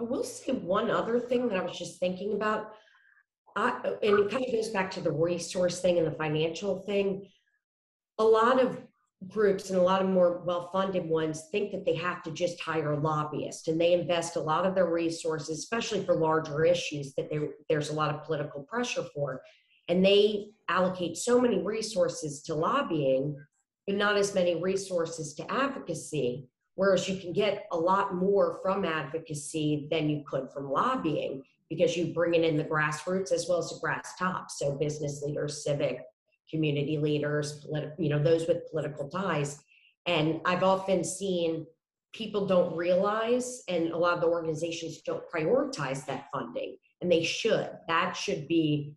I 0.00 0.04
will 0.04 0.24
say 0.24 0.52
one 0.52 0.90
other 0.90 1.18
thing 1.18 1.48
that 1.48 1.58
I 1.58 1.64
was 1.64 1.76
just 1.76 1.98
thinking 1.98 2.34
about, 2.34 2.72
I, 3.56 3.80
and 4.02 4.18
it 4.20 4.30
kind 4.30 4.44
of 4.44 4.52
goes 4.52 4.68
back 4.68 4.90
to 4.92 5.00
the 5.00 5.10
resource 5.10 5.80
thing 5.80 5.98
and 5.98 6.06
the 6.06 6.12
financial 6.12 6.80
thing. 6.86 7.28
A 8.18 8.24
lot 8.24 8.62
of 8.62 8.78
groups 9.26 9.70
and 9.70 9.78
a 9.78 9.82
lot 9.82 10.00
of 10.00 10.08
more 10.08 10.42
well-funded 10.44 11.04
ones 11.04 11.48
think 11.50 11.72
that 11.72 11.84
they 11.84 11.94
have 11.94 12.22
to 12.22 12.30
just 12.30 12.60
hire 12.60 12.92
a 12.92 13.00
lobbyist 13.00 13.66
and 13.66 13.80
they 13.80 13.92
invest 13.92 14.36
a 14.36 14.40
lot 14.40 14.64
of 14.64 14.76
their 14.76 14.86
resources 14.86 15.58
especially 15.58 16.04
for 16.04 16.14
larger 16.14 16.64
issues 16.64 17.14
that 17.14 17.28
there's 17.68 17.90
a 17.90 17.94
lot 17.94 18.14
of 18.14 18.22
political 18.22 18.62
pressure 18.62 19.04
for 19.12 19.40
and 19.88 20.04
they 20.04 20.50
allocate 20.68 21.16
so 21.16 21.40
many 21.40 21.60
resources 21.64 22.42
to 22.42 22.54
lobbying 22.54 23.36
but 23.88 23.96
not 23.96 24.16
as 24.16 24.36
many 24.36 24.62
resources 24.62 25.34
to 25.34 25.50
advocacy 25.50 26.46
Whereas 26.78 27.08
you 27.08 27.16
can 27.16 27.32
get 27.32 27.66
a 27.72 27.76
lot 27.76 28.14
more 28.14 28.60
from 28.62 28.84
advocacy 28.84 29.88
than 29.90 30.08
you 30.08 30.22
could 30.24 30.48
from 30.52 30.70
lobbying 30.70 31.42
because 31.68 31.96
you 31.96 32.14
bring 32.14 32.34
in 32.36 32.56
the 32.56 32.62
grassroots 32.62 33.32
as 33.32 33.46
well 33.48 33.58
as 33.58 33.70
the 33.70 33.80
grass 33.80 34.14
tops. 34.16 34.60
So 34.60 34.78
business 34.78 35.20
leaders, 35.20 35.64
civic, 35.64 35.98
community 36.48 36.96
leaders, 36.96 37.66
politi- 37.66 37.94
you 37.98 38.08
know, 38.08 38.22
those 38.22 38.46
with 38.46 38.70
political 38.70 39.08
ties. 39.08 39.60
And 40.06 40.40
I've 40.44 40.62
often 40.62 41.02
seen 41.02 41.66
people 42.12 42.46
don't 42.46 42.76
realize, 42.76 43.64
and 43.66 43.90
a 43.90 43.98
lot 43.98 44.14
of 44.14 44.20
the 44.20 44.28
organizations 44.28 45.02
don't 45.02 45.28
prioritize 45.28 46.06
that 46.06 46.28
funding. 46.32 46.76
and 47.00 47.10
they 47.10 47.24
should. 47.24 47.70
That 47.88 48.16
should 48.16 48.46
be, 48.46 48.94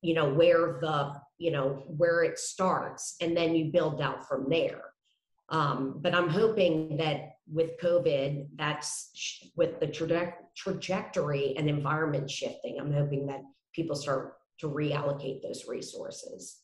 you 0.00 0.14
know, 0.14 0.32
where 0.32 0.78
the, 0.80 1.12
you 1.38 1.50
know, 1.50 1.82
where 1.88 2.22
it 2.22 2.38
starts, 2.38 3.16
and 3.20 3.36
then 3.36 3.56
you 3.56 3.72
build 3.72 4.00
out 4.00 4.28
from 4.28 4.48
there. 4.48 4.93
Um, 5.50 5.98
but 6.00 6.14
I'm 6.14 6.28
hoping 6.28 6.96
that 6.96 7.36
with 7.52 7.78
COVID, 7.82 8.46
that's 8.56 9.10
sh- 9.14 9.46
with 9.56 9.78
the 9.80 9.86
traje- 9.86 10.34
trajectory 10.56 11.54
and 11.56 11.68
environment 11.68 12.30
shifting. 12.30 12.78
I'm 12.80 12.92
hoping 12.92 13.26
that 13.26 13.42
people 13.74 13.96
start 13.96 14.36
to 14.60 14.68
reallocate 14.68 15.42
those 15.42 15.66
resources. 15.68 16.60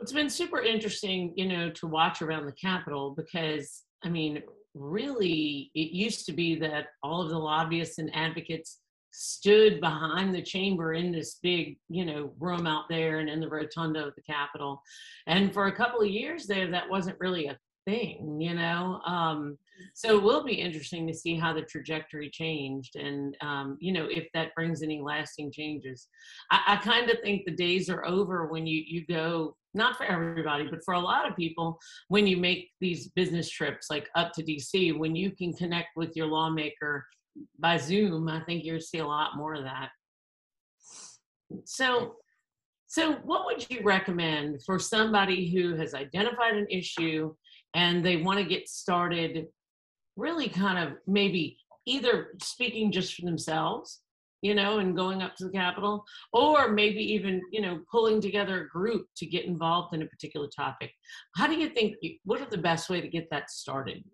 It's 0.00 0.12
been 0.12 0.30
super 0.30 0.60
interesting, 0.60 1.32
you 1.36 1.46
know, 1.46 1.70
to 1.70 1.86
watch 1.86 2.20
around 2.20 2.46
the 2.46 2.52
Capitol 2.52 3.14
because, 3.16 3.82
I 4.02 4.08
mean, 4.08 4.42
really, 4.74 5.70
it 5.74 5.92
used 5.92 6.26
to 6.26 6.32
be 6.32 6.56
that 6.56 6.86
all 7.02 7.22
of 7.22 7.30
the 7.30 7.38
lobbyists 7.38 7.98
and 7.98 8.14
advocates 8.14 8.80
stood 9.12 9.80
behind 9.80 10.34
the 10.34 10.42
chamber 10.42 10.94
in 10.94 11.12
this 11.12 11.38
big, 11.40 11.78
you 11.88 12.04
know, 12.04 12.32
room 12.40 12.66
out 12.66 12.88
there 12.88 13.20
and 13.20 13.30
in 13.30 13.38
the 13.38 13.48
rotunda 13.48 14.08
of 14.08 14.14
the 14.16 14.22
Capitol. 14.22 14.82
And 15.28 15.54
for 15.54 15.68
a 15.68 15.76
couple 15.76 16.00
of 16.00 16.08
years 16.08 16.46
there, 16.46 16.68
that 16.72 16.90
wasn't 16.90 17.20
really 17.20 17.46
a 17.46 17.56
thing, 17.84 18.40
you 18.40 18.54
know. 18.54 19.00
Um, 19.06 19.58
so 19.94 20.16
it 20.16 20.22
will 20.22 20.44
be 20.44 20.54
interesting 20.54 21.06
to 21.06 21.14
see 21.14 21.36
how 21.36 21.52
the 21.52 21.62
trajectory 21.62 22.30
changed, 22.30 22.96
and 22.96 23.36
um, 23.40 23.76
you 23.80 23.92
know 23.92 24.06
if 24.10 24.28
that 24.34 24.54
brings 24.54 24.82
any 24.82 25.00
lasting 25.00 25.52
changes. 25.52 26.08
I, 26.50 26.60
I 26.68 26.76
kind 26.76 27.10
of 27.10 27.18
think 27.22 27.44
the 27.44 27.52
days 27.52 27.90
are 27.90 28.04
over 28.04 28.46
when 28.46 28.66
you 28.66 28.82
you 28.86 29.06
go 29.06 29.56
not 29.74 29.96
for 29.96 30.04
everybody, 30.04 30.68
but 30.70 30.84
for 30.84 30.94
a 30.94 31.00
lot 31.00 31.28
of 31.28 31.36
people, 31.36 31.78
when 32.08 32.26
you 32.26 32.36
make 32.36 32.70
these 32.80 33.08
business 33.08 33.50
trips 33.50 33.88
like 33.90 34.08
up 34.14 34.32
to 34.32 34.42
DC, 34.42 34.96
when 34.96 35.16
you 35.16 35.32
can 35.32 35.52
connect 35.52 35.88
with 35.96 36.16
your 36.16 36.26
lawmaker 36.26 37.04
by 37.58 37.76
Zoom, 37.76 38.28
I 38.28 38.40
think 38.44 38.64
you'll 38.64 38.80
see 38.80 38.98
a 38.98 39.06
lot 39.06 39.36
more 39.36 39.54
of 39.54 39.64
that. 39.64 39.88
So, 41.64 42.16
so 42.86 43.14
what 43.24 43.46
would 43.46 43.68
you 43.68 43.80
recommend 43.82 44.62
for 44.64 44.78
somebody 44.78 45.50
who 45.50 45.74
has 45.74 45.94
identified 45.94 46.54
an 46.54 46.68
issue 46.70 47.34
and 47.74 48.04
they 48.04 48.16
want 48.16 48.38
to 48.38 48.44
get 48.44 48.68
started 48.68 49.46
really 50.16 50.48
kind 50.48 50.78
of 50.78 50.96
maybe 51.06 51.58
either 51.86 52.28
speaking 52.40 52.92
just 52.92 53.14
for 53.14 53.22
themselves 53.22 54.00
you 54.44 54.54
know 54.54 54.78
and 54.78 54.94
going 54.94 55.22
up 55.22 55.34
to 55.34 55.46
the 55.46 55.50
capitol 55.50 56.04
or 56.32 56.68
maybe 56.68 57.00
even 57.00 57.40
you 57.50 57.62
know 57.62 57.80
pulling 57.90 58.20
together 58.20 58.60
a 58.60 58.68
group 58.68 59.06
to 59.16 59.24
get 59.24 59.46
involved 59.46 59.94
in 59.94 60.02
a 60.02 60.06
particular 60.06 60.48
topic. 60.54 60.92
How 61.34 61.46
do 61.46 61.54
you 61.54 61.70
think 61.70 61.96
what 62.24 62.40
are 62.42 62.50
the 62.50 62.58
best 62.58 62.90
way 62.90 63.00
to 63.00 63.08
get 63.08 63.28
that 63.30 63.50
started? 63.50 64.04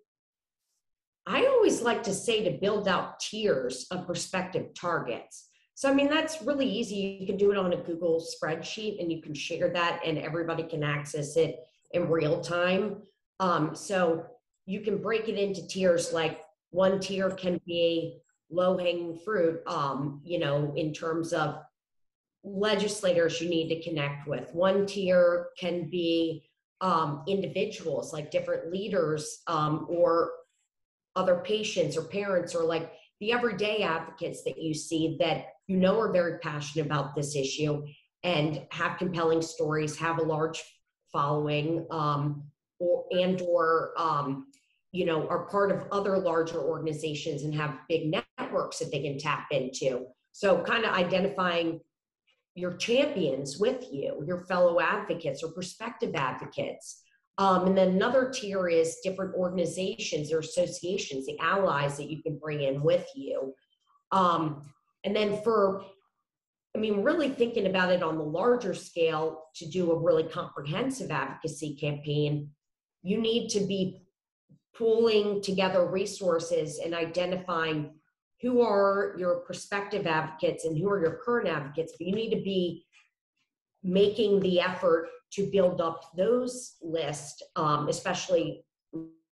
I 1.26 1.46
always 1.46 1.82
like 1.82 2.04
to 2.04 2.14
say 2.14 2.44
to 2.44 2.58
build 2.58 2.86
out 2.86 3.18
tiers 3.18 3.86
of 3.90 4.06
prospective 4.06 4.72
targets. 4.74 5.48
So 5.74 5.90
i 5.90 5.94
mean 5.94 6.08
that's 6.08 6.42
really 6.42 6.68
easy. 6.68 7.18
You 7.20 7.26
can 7.26 7.36
do 7.36 7.50
it 7.50 7.58
on 7.58 7.72
a 7.72 7.82
google 7.82 8.24
spreadsheet 8.32 9.00
and 9.00 9.10
you 9.10 9.20
can 9.20 9.34
share 9.34 9.70
that 9.70 10.00
and 10.06 10.16
everybody 10.16 10.62
can 10.62 10.84
access 10.84 11.36
it 11.36 11.56
in 11.92 12.08
real 12.08 12.40
time 12.40 13.02
um, 13.40 13.74
so 13.74 14.26
you 14.66 14.80
can 14.80 14.98
break 14.98 15.28
it 15.28 15.36
into 15.36 15.66
tiers 15.66 16.12
like 16.12 16.40
one 16.70 17.00
tier 17.00 17.30
can 17.30 17.60
be 17.66 18.20
low 18.50 18.76
hanging 18.76 19.18
fruit, 19.24 19.60
um, 19.66 20.20
you 20.24 20.38
know, 20.38 20.72
in 20.76 20.92
terms 20.92 21.32
of 21.32 21.56
legislators 22.44 23.40
you 23.40 23.48
need 23.48 23.68
to 23.68 23.82
connect 23.82 24.28
with. 24.28 24.54
One 24.54 24.86
tier 24.86 25.48
can 25.58 25.88
be 25.90 26.44
um, 26.80 27.24
individuals, 27.26 28.12
like 28.12 28.30
different 28.30 28.70
leaders 28.70 29.40
um, 29.46 29.86
or 29.88 30.30
other 31.16 31.42
patients 31.44 31.96
or 31.96 32.02
parents 32.02 32.54
or 32.54 32.64
like 32.64 32.92
the 33.20 33.32
everyday 33.32 33.82
advocates 33.82 34.44
that 34.44 34.58
you 34.58 34.72
see 34.72 35.16
that 35.20 35.46
you 35.66 35.76
know 35.76 35.98
are 35.98 36.12
very 36.12 36.38
passionate 36.38 36.86
about 36.86 37.14
this 37.14 37.36
issue 37.36 37.84
and 38.22 38.62
have 38.70 38.98
compelling 38.98 39.42
stories, 39.42 39.96
have 39.96 40.18
a 40.18 40.22
large 40.22 40.62
following, 41.12 41.86
um, 41.90 42.44
or 42.80 43.04
and 43.12 43.40
or 43.42 43.92
um, 43.96 44.46
you 44.90 45.04
know 45.04 45.28
are 45.28 45.46
part 45.46 45.70
of 45.70 45.86
other 45.92 46.18
larger 46.18 46.58
organizations 46.58 47.44
and 47.44 47.54
have 47.54 47.78
big 47.88 48.12
networks 48.38 48.80
that 48.80 48.90
they 48.90 49.02
can 49.02 49.18
tap 49.18 49.46
into. 49.52 50.06
So 50.32 50.62
kind 50.62 50.84
of 50.84 50.94
identifying 50.94 51.80
your 52.56 52.74
champions 52.74 53.58
with 53.58 53.92
you 53.92 54.24
your 54.26 54.44
fellow 54.46 54.80
advocates 54.80 55.42
or 55.44 55.52
prospective 55.52 56.14
advocates. 56.14 57.02
Um, 57.38 57.68
and 57.68 57.78
then 57.78 57.90
another 57.90 58.28
tier 58.28 58.68
is 58.68 58.98
different 59.02 59.34
organizations 59.34 60.30
or 60.30 60.40
associations 60.40 61.24
the 61.26 61.38
allies 61.38 61.96
that 61.96 62.10
you 62.10 62.22
can 62.22 62.38
bring 62.38 62.60
in 62.60 62.82
with 62.82 63.06
you. 63.14 63.54
Um, 64.12 64.62
and 65.04 65.16
then 65.16 65.40
for 65.42 65.84
I 66.74 66.78
mean, 66.78 67.02
really 67.02 67.28
thinking 67.28 67.66
about 67.66 67.90
it 67.90 68.02
on 68.02 68.16
the 68.16 68.24
larger 68.24 68.74
scale 68.74 69.44
to 69.56 69.66
do 69.66 69.90
a 69.90 69.98
really 69.98 70.22
comprehensive 70.22 71.10
advocacy 71.10 71.74
campaign, 71.74 72.50
you 73.02 73.20
need 73.20 73.48
to 73.48 73.60
be 73.60 74.02
pooling 74.76 75.42
together 75.42 75.86
resources 75.86 76.78
and 76.78 76.94
identifying 76.94 77.92
who 78.40 78.62
are 78.62 79.14
your 79.18 79.40
prospective 79.40 80.06
advocates 80.06 80.64
and 80.64 80.76
who 80.78 80.88
are 80.88 81.00
your 81.00 81.18
current 81.24 81.48
advocates 81.48 81.92
but 81.98 82.06
you 82.06 82.14
need 82.14 82.30
to 82.30 82.42
be 82.42 82.84
making 83.82 84.40
the 84.40 84.60
effort 84.60 85.08
to 85.32 85.50
build 85.50 85.80
up 85.80 86.10
those 86.16 86.76
lists 86.82 87.42
um, 87.56 87.88
especially 87.88 88.64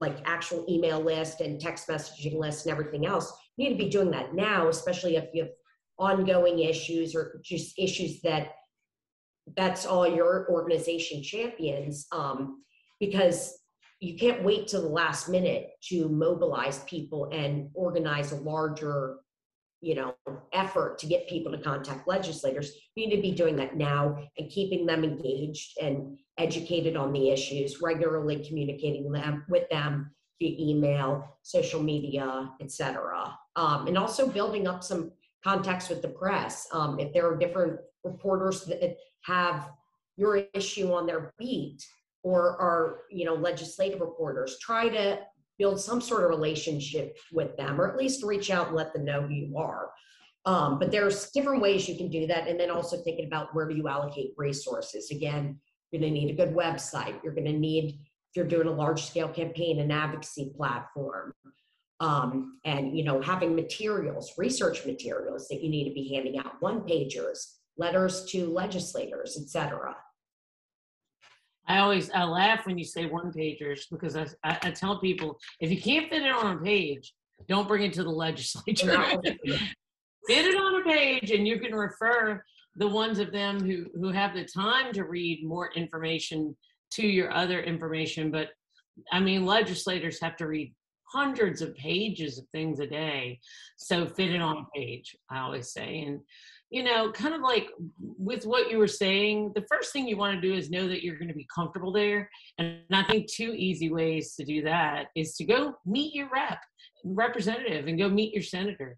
like 0.00 0.16
actual 0.26 0.64
email 0.68 1.00
list 1.00 1.40
and 1.40 1.60
text 1.60 1.88
messaging 1.88 2.38
list 2.38 2.66
and 2.66 2.72
everything 2.72 3.04
else. 3.04 3.32
You 3.56 3.68
need 3.68 3.76
to 3.76 3.84
be 3.84 3.90
doing 3.90 4.10
that 4.12 4.34
now 4.34 4.68
especially 4.68 5.16
if 5.16 5.28
you 5.34 5.44
have 5.44 5.52
ongoing 5.98 6.60
issues 6.60 7.14
or 7.14 7.40
just 7.42 7.78
issues 7.78 8.20
that 8.22 8.52
that's 9.56 9.86
all 9.86 10.06
your 10.06 10.46
organization 10.50 11.22
champions 11.22 12.06
um, 12.12 12.62
because 13.00 13.58
you 14.00 14.16
can't 14.16 14.44
wait 14.44 14.68
till 14.68 14.82
the 14.82 14.88
last 14.88 15.28
minute 15.28 15.70
to 15.88 16.08
mobilize 16.08 16.84
people 16.84 17.28
and 17.32 17.70
organize 17.74 18.32
a 18.32 18.36
larger 18.36 19.16
you 19.80 19.94
know 19.94 20.12
effort 20.52 20.98
to 20.98 21.06
get 21.06 21.28
people 21.28 21.52
to 21.52 21.58
contact 21.58 22.08
legislators. 22.08 22.72
You 22.96 23.06
need 23.06 23.16
to 23.16 23.22
be 23.22 23.32
doing 23.32 23.56
that 23.56 23.76
now 23.76 24.18
and 24.36 24.50
keeping 24.50 24.86
them 24.86 25.04
engaged 25.04 25.78
and 25.80 26.18
educated 26.36 26.96
on 26.96 27.12
the 27.12 27.30
issues 27.30 27.80
regularly 27.80 28.44
communicating 28.46 29.10
them 29.12 29.44
with 29.48 29.68
them 29.70 30.10
via 30.40 30.56
email 30.58 31.38
social 31.42 31.82
media 31.82 32.50
etc 32.60 33.36
um, 33.58 33.88
and 33.88 33.98
also 33.98 34.28
building 34.28 34.68
up 34.68 34.84
some 34.84 35.10
contacts 35.44 35.88
with 35.88 36.00
the 36.00 36.08
press. 36.08 36.66
Um, 36.72 36.98
if 37.00 37.12
there 37.12 37.26
are 37.26 37.36
different 37.36 37.80
reporters 38.04 38.64
that 38.66 38.96
have 39.22 39.70
your 40.16 40.44
issue 40.54 40.92
on 40.92 41.06
their 41.06 41.34
beat 41.38 41.84
or 42.22 42.60
are 42.60 43.00
you 43.10 43.24
know 43.24 43.34
legislative 43.34 44.00
reporters 44.00 44.58
try 44.60 44.88
to 44.88 45.18
build 45.58 45.80
some 45.80 46.00
sort 46.00 46.24
of 46.24 46.30
relationship 46.30 47.16
with 47.32 47.56
them 47.56 47.80
or 47.80 47.90
at 47.90 47.96
least 47.96 48.22
reach 48.22 48.50
out 48.50 48.68
and 48.68 48.76
let 48.76 48.92
them 48.92 49.04
know 49.04 49.22
who 49.22 49.34
you 49.34 49.56
are. 49.56 49.90
Um, 50.44 50.78
but 50.78 50.92
there's 50.92 51.30
different 51.32 51.60
ways 51.60 51.88
you 51.88 51.96
can 51.96 52.10
do 52.10 52.28
that 52.28 52.46
and 52.46 52.58
then 52.58 52.70
also 52.70 52.96
thinking 53.02 53.26
about 53.26 53.54
where 53.54 53.68
do 53.68 53.74
you 53.74 53.88
allocate 53.88 54.34
resources. 54.36 55.10
Again 55.10 55.58
you're 55.90 56.00
going 56.00 56.12
to 56.12 56.20
need 56.20 56.30
a 56.30 56.44
good 56.44 56.54
website 56.54 57.22
you're 57.24 57.34
going 57.34 57.46
to 57.46 57.52
need 57.52 57.98
if 58.30 58.36
you're 58.36 58.46
doing 58.46 58.68
a 58.68 58.72
large 58.72 59.04
scale 59.04 59.28
campaign 59.28 59.80
an 59.80 59.90
advocacy 59.90 60.52
platform. 60.56 61.32
Um, 62.00 62.60
and 62.64 62.96
you 62.96 63.02
know 63.02 63.20
having 63.20 63.56
materials 63.56 64.32
research 64.38 64.86
materials 64.86 65.48
that 65.48 65.62
you 65.62 65.68
need 65.68 65.88
to 65.88 65.94
be 65.94 66.14
handing 66.14 66.38
out 66.38 66.60
one 66.60 66.82
pagers 66.82 67.54
letters 67.76 68.24
to 68.26 68.48
legislators 68.48 69.36
etc 69.40 69.96
I 71.68 71.78
always 71.78 72.10
I 72.10 72.24
laugh 72.24 72.66
when 72.66 72.78
you 72.78 72.84
say 72.84 73.06
one 73.06 73.30
pagers 73.30 73.82
because 73.90 74.16
I, 74.16 74.26
I, 74.42 74.58
I 74.62 74.70
tell 74.70 74.98
people 75.00 75.38
if 75.60 75.70
you 75.70 75.80
can't 75.80 76.08
fit 76.08 76.22
it 76.22 76.32
on 76.32 76.56
a 76.56 76.60
page, 76.60 77.12
don't 77.46 77.68
bring 77.68 77.82
it 77.84 77.92
to 77.94 78.02
the 78.02 78.10
legislature. 78.26 78.96
fit 79.22 80.46
it 80.46 80.54
on 80.54 80.80
a 80.80 80.84
page, 80.84 81.30
and 81.30 81.46
you 81.46 81.60
can 81.60 81.74
refer 81.74 82.42
the 82.76 82.88
ones 82.88 83.18
of 83.18 83.32
them 83.32 83.60
who 83.60 83.86
who 83.94 84.10
have 84.10 84.34
the 84.34 84.44
time 84.44 84.92
to 84.94 85.04
read 85.04 85.44
more 85.44 85.70
information 85.74 86.56
to 86.92 87.06
your 87.06 87.32
other 87.32 87.60
information. 87.60 88.30
But 88.30 88.48
I 89.12 89.20
mean, 89.20 89.44
legislators 89.44 90.20
have 90.20 90.36
to 90.36 90.46
read 90.46 90.74
hundreds 91.12 91.62
of 91.62 91.74
pages 91.74 92.38
of 92.38 92.46
things 92.48 92.80
a 92.80 92.86
day, 92.86 93.40
so 93.76 94.06
fit 94.06 94.34
it 94.34 94.42
on 94.42 94.58
a 94.58 94.78
page. 94.78 95.16
I 95.30 95.40
always 95.40 95.72
say, 95.72 96.00
and 96.00 96.20
you 96.70 96.82
know, 96.82 97.10
kind 97.12 97.34
of 97.34 97.40
like 97.40 97.68
with 97.98 98.44
what 98.44 98.70
you 98.70 98.78
were 98.78 98.86
saying, 98.86 99.52
the 99.54 99.64
first 99.70 99.92
thing 99.92 100.06
you 100.06 100.18
want 100.18 100.34
to 100.34 100.46
do 100.46 100.54
is 100.54 100.68
know 100.68 100.86
that 100.86 101.02
you're 101.02 101.16
going 101.16 101.28
to 101.28 101.34
be 101.34 101.48
comfortable 101.54 101.92
there. 101.92 102.28
And 102.58 102.80
I 102.92 103.04
think 103.04 103.26
two 103.26 103.54
easy 103.56 103.90
ways 103.90 104.34
to 104.34 104.44
do 104.44 104.62
that 104.64 105.06
is 105.16 105.34
to 105.36 105.44
go 105.44 105.76
meet 105.86 106.14
your 106.14 106.28
rep, 106.30 106.58
representative, 107.04 107.86
and 107.86 107.98
go 107.98 108.08
meet 108.08 108.34
your 108.34 108.42
senator. 108.42 108.96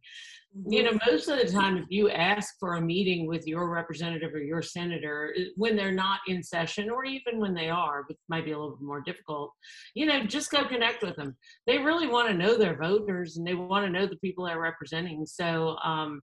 You 0.66 0.82
know, 0.82 0.98
most 1.06 1.28
of 1.28 1.38
the 1.38 1.50
time, 1.50 1.76
if 1.76 1.84
you 1.90 2.10
ask 2.10 2.58
for 2.58 2.74
a 2.74 2.80
meeting 2.80 3.28
with 3.28 3.46
your 3.46 3.68
representative 3.68 4.34
or 4.34 4.40
your 4.40 4.62
senator 4.62 5.32
when 5.54 5.76
they're 5.76 5.92
not 5.92 6.20
in 6.26 6.42
session, 6.42 6.90
or 6.90 7.04
even 7.04 7.38
when 7.38 7.54
they 7.54 7.70
are, 7.70 8.02
which 8.08 8.18
might 8.28 8.44
be 8.44 8.50
a 8.50 8.58
little 8.58 8.74
bit 8.76 8.84
more 8.84 9.00
difficult, 9.00 9.52
you 9.94 10.06
know, 10.06 10.24
just 10.24 10.50
go 10.50 10.66
connect 10.66 11.04
with 11.04 11.14
them. 11.14 11.36
They 11.68 11.78
really 11.78 12.08
want 12.08 12.28
to 12.28 12.34
know 12.34 12.58
their 12.58 12.76
voters 12.76 13.36
and 13.36 13.46
they 13.46 13.54
want 13.54 13.86
to 13.86 13.92
know 13.92 14.06
the 14.06 14.16
people 14.16 14.44
they're 14.44 14.60
representing. 14.60 15.24
So, 15.24 15.76
um, 15.84 16.20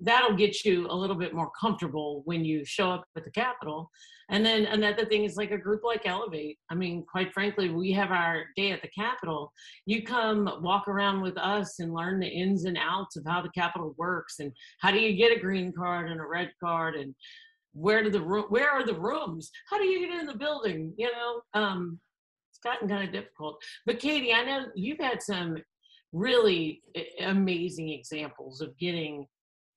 that'll 0.00 0.36
get 0.36 0.64
you 0.64 0.86
a 0.88 0.94
little 0.94 1.16
bit 1.16 1.34
more 1.34 1.50
comfortable 1.58 2.22
when 2.24 2.44
you 2.44 2.64
show 2.64 2.90
up 2.90 3.04
at 3.16 3.24
the 3.24 3.30
Capitol. 3.30 3.90
And 4.30 4.44
then 4.44 4.64
another 4.66 5.04
thing 5.04 5.24
is 5.24 5.36
like 5.36 5.50
a 5.50 5.58
group 5.58 5.82
like 5.84 6.04
Ellevate. 6.04 6.56
I 6.70 6.74
mean, 6.74 7.04
quite 7.10 7.32
frankly, 7.32 7.68
we 7.70 7.92
have 7.92 8.10
our 8.10 8.44
day 8.56 8.70
at 8.70 8.80
the 8.82 8.88
Capitol. 8.88 9.52
You 9.86 10.02
come 10.02 10.60
walk 10.62 10.88
around 10.88 11.20
with 11.20 11.36
us 11.36 11.78
and 11.78 11.92
learn 11.92 12.20
the 12.20 12.26
ins 12.26 12.64
and 12.64 12.78
outs 12.78 13.16
of 13.16 13.24
how 13.26 13.42
the 13.42 13.50
Capitol 13.50 13.94
works 13.98 14.40
and 14.40 14.52
how 14.80 14.90
do 14.90 14.98
you 14.98 15.14
get 15.14 15.36
a 15.36 15.40
green 15.40 15.72
card 15.72 16.10
and 16.10 16.20
a 16.20 16.26
red 16.26 16.50
card 16.62 16.94
and 16.94 17.14
where 17.74 18.02
do 18.02 18.10
the 18.10 18.20
where 18.20 18.70
are 18.70 18.86
the 18.86 18.98
rooms? 18.98 19.50
How 19.68 19.78
do 19.78 19.84
you 19.84 20.06
get 20.06 20.20
in 20.20 20.26
the 20.26 20.34
building? 20.34 20.94
You 20.96 21.10
know, 21.12 21.40
um, 21.54 21.98
it's 22.50 22.60
gotten 22.60 22.88
kind 22.88 23.06
of 23.06 23.12
difficult. 23.12 23.60
But 23.84 23.98
Katie, 23.98 24.32
I 24.32 24.44
know 24.44 24.66
you've 24.74 25.00
had 25.00 25.22
some 25.22 25.56
really 26.12 26.82
amazing 27.20 27.90
examples 27.90 28.60
of 28.60 28.78
getting 28.78 29.26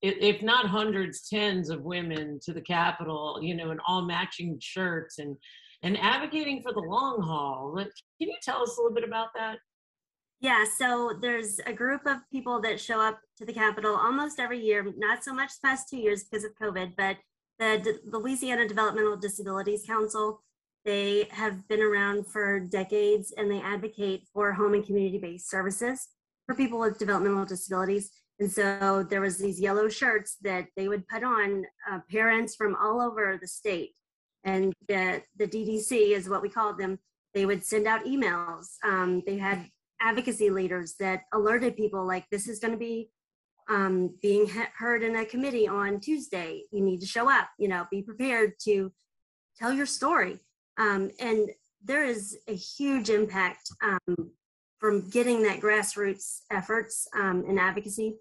if 0.01 0.41
not 0.41 0.67
hundreds, 0.67 1.27
tens 1.27 1.69
of 1.69 1.81
women 1.81 2.39
to 2.43 2.53
the 2.53 2.61
Capitol, 2.61 3.39
you 3.41 3.55
know, 3.55 3.71
in 3.71 3.79
all 3.87 4.03
matching 4.03 4.57
shirts 4.61 5.19
and 5.19 5.35
and 5.83 5.97
advocating 5.99 6.61
for 6.61 6.73
the 6.73 6.79
long 6.79 7.21
haul. 7.21 7.75
Can 7.75 7.89
you 8.29 8.35
tell 8.41 8.63
us 8.63 8.77
a 8.77 8.81
little 8.81 8.95
bit 8.95 9.03
about 9.03 9.29
that? 9.35 9.57
Yeah, 10.39 10.65
so 10.77 11.13
there's 11.19 11.59
a 11.65 11.73
group 11.73 12.05
of 12.05 12.17
people 12.31 12.61
that 12.61 12.79
show 12.79 13.01
up 13.01 13.19
to 13.37 13.45
the 13.45 13.53
Capitol 13.53 13.95
almost 13.95 14.39
every 14.39 14.59
year, 14.59 14.85
not 14.97 15.23
so 15.23 15.33
much 15.33 15.49
the 15.49 15.67
past 15.67 15.89
two 15.89 15.97
years 15.97 16.23
because 16.23 16.43
of 16.43 16.51
COVID, 16.61 16.93
but 16.95 17.17
the 17.57 17.81
D- 17.83 17.99
Louisiana 18.05 18.67
Developmental 18.67 19.17
Disabilities 19.17 19.83
Council, 19.85 20.43
they 20.85 21.27
have 21.31 21.67
been 21.67 21.81
around 21.81 22.27
for 22.27 22.59
decades 22.59 23.33
and 23.35 23.49
they 23.49 23.61
advocate 23.61 24.27
for 24.31 24.53
home 24.53 24.75
and 24.75 24.85
community 24.85 25.17
based 25.17 25.49
services 25.49 26.07
for 26.45 26.53
people 26.53 26.79
with 26.79 26.99
developmental 26.99 27.45
disabilities. 27.45 28.11
And 28.39 28.51
so 28.51 29.05
there 29.09 29.21
was 29.21 29.37
these 29.37 29.59
yellow 29.59 29.89
shirts 29.89 30.37
that 30.41 30.67
they 30.75 30.87
would 30.87 31.07
put 31.07 31.23
on 31.23 31.65
uh, 31.91 31.99
parents 32.09 32.55
from 32.55 32.75
all 32.75 33.01
over 33.01 33.37
the 33.41 33.47
state. 33.47 33.93
And 34.43 34.73
the, 34.87 35.23
the 35.37 35.47
DDC 35.47 36.11
is 36.11 36.29
what 36.29 36.41
we 36.41 36.49
called 36.49 36.77
them. 36.77 36.99
They 37.33 37.45
would 37.45 37.65
send 37.65 37.87
out 37.87 38.05
emails. 38.05 38.75
Um, 38.83 39.23
they 39.25 39.37
had 39.37 39.67
advocacy 39.99 40.49
leaders 40.51 40.95
that 40.99 41.23
alerted 41.33 41.75
people 41.75 42.05
like 42.05 42.25
this 42.29 42.47
is 42.47 42.59
going 42.59 42.73
to 42.73 42.79
be 42.79 43.09
um, 43.69 44.15
being 44.21 44.47
heard 44.77 45.03
in 45.03 45.15
a 45.15 45.25
committee 45.25 45.67
on 45.67 45.99
Tuesday. 45.99 46.63
You 46.71 46.83
need 46.83 47.01
to 47.01 47.07
show 47.07 47.29
up, 47.29 47.49
you 47.57 47.67
know, 47.67 47.85
be 47.91 48.01
prepared 48.01 48.53
to 48.65 48.91
tell 49.57 49.73
your 49.73 49.85
story. 49.85 50.39
Um, 50.77 51.09
and 51.19 51.49
there 51.83 52.05
is 52.05 52.37
a 52.47 52.55
huge 52.55 53.09
impact 53.09 53.69
um, 53.81 54.31
from 54.77 55.09
getting 55.09 55.41
that 55.43 55.59
grassroots 55.59 56.41
efforts 56.51 57.07
um, 57.15 57.43
in 57.47 57.57
advocacy 57.57 58.15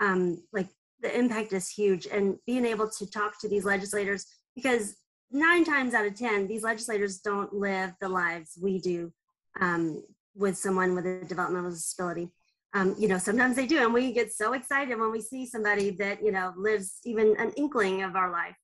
um, 0.00 0.42
like 0.52 0.68
the 1.00 1.16
impact 1.16 1.52
is 1.52 1.68
huge 1.68 2.06
and 2.06 2.36
being 2.46 2.64
able 2.64 2.88
to 2.88 3.10
talk 3.10 3.38
to 3.40 3.48
these 3.48 3.64
legislators 3.64 4.26
because 4.54 4.96
nine 5.30 5.64
times 5.64 5.94
out 5.94 6.06
of 6.06 6.14
ten 6.14 6.46
these 6.46 6.62
legislators 6.62 7.18
don't 7.18 7.52
live 7.54 7.92
the 8.00 8.08
lives 8.08 8.58
we 8.60 8.78
do 8.78 9.12
um, 9.60 10.02
with 10.34 10.56
someone 10.56 10.94
with 10.94 11.06
a 11.06 11.24
developmental 11.24 11.70
disability. 11.70 12.30
Um, 12.74 12.94
you 12.98 13.08
know 13.08 13.18
sometimes 13.18 13.56
they 13.56 13.66
do 13.66 13.82
and 13.82 13.92
we 13.92 14.12
get 14.12 14.32
so 14.32 14.54
excited 14.54 14.98
when 14.98 15.12
we 15.12 15.20
see 15.20 15.46
somebody 15.46 15.90
that 15.90 16.24
you 16.24 16.32
know 16.32 16.54
lives 16.56 17.00
even 17.04 17.36
an 17.38 17.52
inkling 17.56 18.02
of 18.02 18.16
our 18.16 18.30
life. 18.30 18.56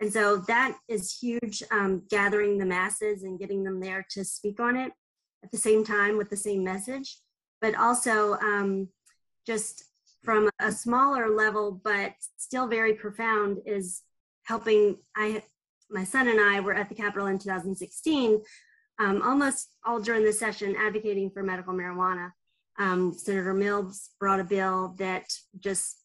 And 0.00 0.10
so 0.10 0.38
that 0.48 0.78
is 0.88 1.18
huge 1.18 1.62
um, 1.70 2.02
gathering 2.08 2.56
the 2.56 2.64
masses 2.64 3.22
and 3.22 3.38
getting 3.38 3.62
them 3.64 3.80
there 3.80 4.06
to 4.12 4.24
speak 4.24 4.58
on 4.58 4.74
it 4.76 4.92
at 5.44 5.50
the 5.50 5.58
same 5.58 5.84
time 5.84 6.16
with 6.16 6.30
the 6.30 6.38
same 6.38 6.64
message 6.64 7.18
but 7.60 7.74
also 7.74 8.34
um, 8.34 8.88
just 9.46 9.84
from 10.22 10.50
a 10.60 10.70
smaller 10.70 11.28
level 11.28 11.80
but 11.82 12.12
still 12.36 12.66
very 12.66 12.94
profound 12.94 13.58
is 13.66 14.02
helping 14.44 14.96
i 15.16 15.42
my 15.90 16.04
son 16.04 16.28
and 16.28 16.40
i 16.40 16.60
were 16.60 16.74
at 16.74 16.88
the 16.88 16.94
capitol 16.94 17.26
in 17.26 17.38
2016 17.38 18.40
um, 19.00 19.22
almost 19.22 19.74
all 19.84 19.98
during 19.98 20.24
the 20.24 20.32
session 20.32 20.76
advocating 20.78 21.30
for 21.30 21.42
medical 21.42 21.72
marijuana. 21.72 22.32
Um, 22.78 23.14
senator 23.14 23.54
mills 23.54 24.10
brought 24.20 24.40
a 24.40 24.44
bill 24.44 24.94
that 24.98 25.24
just 25.58 25.96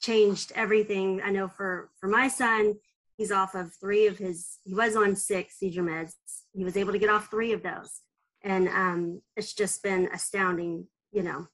changed 0.00 0.50
everything 0.54 1.20
i 1.22 1.30
know 1.30 1.46
for 1.46 1.90
for 2.00 2.08
my 2.08 2.26
son. 2.28 2.74
He's 3.18 3.30
off 3.30 3.54
of 3.54 3.74
three 3.74 4.06
of 4.06 4.16
his 4.16 4.58
he 4.64 4.74
was 4.74 4.96
on 4.96 5.14
six 5.14 5.58
seizure 5.58 5.82
meds. 5.82 6.14
He 6.54 6.64
was 6.64 6.78
able 6.78 6.92
to 6.92 6.98
get 6.98 7.10
off 7.10 7.30
three 7.30 7.52
of 7.52 7.62
those. 7.62 8.00
And 8.42 8.68
um, 8.68 9.20
it's 9.36 9.52
just 9.52 9.82
been 9.82 10.08
astounding 10.12 10.86
you 11.12 11.22
know. 11.22 11.46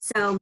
So 0.00 0.36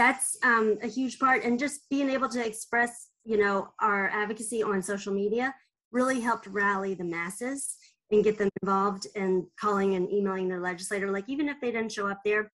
that's 0.00 0.38
um, 0.42 0.78
a 0.82 0.86
huge 0.86 1.18
part 1.18 1.44
and 1.44 1.58
just 1.58 1.82
being 1.90 2.08
able 2.08 2.26
to 2.26 2.44
express 2.44 3.10
you 3.26 3.36
know 3.36 3.68
our 3.80 4.08
advocacy 4.08 4.62
on 4.62 4.82
social 4.82 5.12
media 5.12 5.54
really 5.92 6.20
helped 6.20 6.46
rally 6.46 6.94
the 6.94 7.04
masses 7.04 7.76
and 8.10 8.24
get 8.24 8.38
them 8.38 8.48
involved 8.62 9.06
in 9.14 9.46
calling 9.60 9.96
and 9.96 10.10
emailing 10.10 10.48
their 10.48 10.60
legislator 10.60 11.10
like 11.10 11.28
even 11.28 11.50
if 11.50 11.60
they 11.60 11.70
didn't 11.70 11.92
show 11.92 12.08
up 12.08 12.20
there 12.24 12.50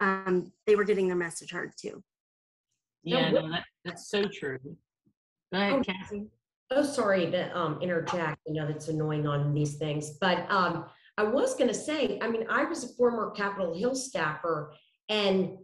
um, 0.00 0.52
they 0.66 0.76
were 0.76 0.84
getting 0.84 1.08
their 1.08 1.16
message 1.16 1.50
heard 1.50 1.72
too. 1.80 2.02
Yeah 3.02 3.30
no, 3.30 3.50
that, 3.50 3.64
that's 3.84 4.10
so 4.10 4.24
true. 4.24 4.58
Go 5.52 5.58
ahead 5.58 5.72
oh, 5.72 5.82
Cassie. 5.82 6.26
oh 6.70 6.82
sorry 6.82 7.30
to 7.30 7.58
um, 7.58 7.80
interject. 7.80 8.38
I 8.46 8.52
know 8.52 8.66
that's 8.66 8.88
annoying 8.88 9.26
on 9.26 9.54
these 9.54 9.76
things 9.76 10.18
but 10.20 10.50
um, 10.50 10.84
i 11.16 11.22
was 11.22 11.54
going 11.54 11.68
to 11.68 11.74
say 11.74 12.18
i 12.20 12.28
mean 12.28 12.44
i 12.50 12.64
was 12.64 12.84
a 12.84 12.88
former 12.94 13.30
capitol 13.30 13.74
hill 13.74 13.94
staffer 13.94 14.74
and 15.08 15.56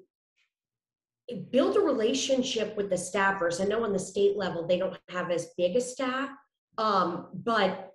build 1.51 1.77
a 1.77 1.81
relationship 1.81 2.77
with 2.77 2.91
the 2.91 2.97
staffers. 2.97 3.61
I 3.61 3.65
know 3.65 3.85
on 3.85 3.93
the 3.93 3.99
state 3.99 4.37
level, 4.37 4.67
they 4.67 4.79
don't 4.79 4.97
have 5.09 5.31
as 5.31 5.51
big 5.57 5.77
a 5.77 5.81
staff, 5.81 6.31
um, 6.79 7.29
but 7.35 7.93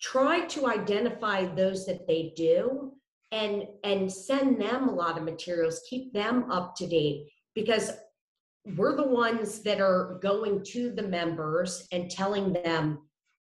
try 0.00 0.46
to 0.46 0.66
identify 0.66 1.44
those 1.44 1.84
that 1.86 2.06
they 2.06 2.32
do 2.36 2.92
and 3.32 3.64
and 3.84 4.10
send 4.10 4.60
them 4.60 4.88
a 4.88 4.94
lot 4.94 5.16
of 5.16 5.24
materials 5.24 5.82
keep 5.88 6.12
them 6.12 6.50
up 6.50 6.74
to 6.74 6.86
date 6.86 7.28
because 7.54 7.92
we're 8.76 8.96
the 8.96 9.06
ones 9.06 9.60
that 9.60 9.80
are 9.80 10.18
going 10.22 10.62
to 10.64 10.90
the 10.90 11.02
members 11.02 11.86
and 11.92 12.10
telling 12.10 12.52
them 12.52 12.98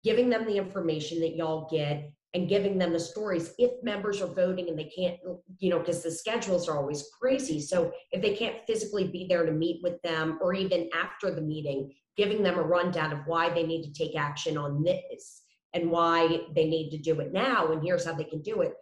giving 0.03 0.29
them 0.29 0.45
the 0.45 0.57
information 0.57 1.19
that 1.19 1.35
y'all 1.35 1.67
get 1.69 2.11
and 2.35 2.49
giving 2.49 2.77
them 2.77 2.91
the 2.91 2.99
stories 2.99 3.53
if 3.57 3.81
members 3.81 4.21
are 4.21 4.27
voting 4.27 4.67
and 4.67 4.77
they 4.77 4.91
can't 4.95 5.17
you 5.59 5.69
know 5.69 5.79
because 5.79 6.03
the 6.03 6.11
schedules 6.11 6.67
are 6.67 6.77
always 6.77 7.07
crazy. 7.19 7.59
So 7.61 7.93
if 8.11 8.21
they 8.21 8.35
can't 8.35 8.57
physically 8.67 9.07
be 9.07 9.25
there 9.27 9.45
to 9.45 9.51
meet 9.51 9.81
with 9.81 9.99
them 10.03 10.37
or 10.41 10.53
even 10.53 10.89
after 10.93 11.33
the 11.33 11.41
meeting 11.41 11.93
giving 12.17 12.43
them 12.43 12.57
a 12.57 12.61
rundown 12.61 13.11
of 13.11 13.19
why 13.25 13.49
they 13.49 13.63
need 13.63 13.83
to 13.83 13.93
take 13.93 14.15
action 14.15 14.57
on 14.57 14.83
this 14.83 15.43
and 15.73 15.89
why 15.89 16.41
they 16.55 16.65
need 16.65 16.89
to 16.91 16.97
do 16.97 17.19
it 17.19 17.33
now 17.33 17.71
and 17.71 17.81
here's 17.83 18.05
how 18.05 18.13
they 18.13 18.23
can 18.25 18.41
do 18.41 18.61
it. 18.61 18.73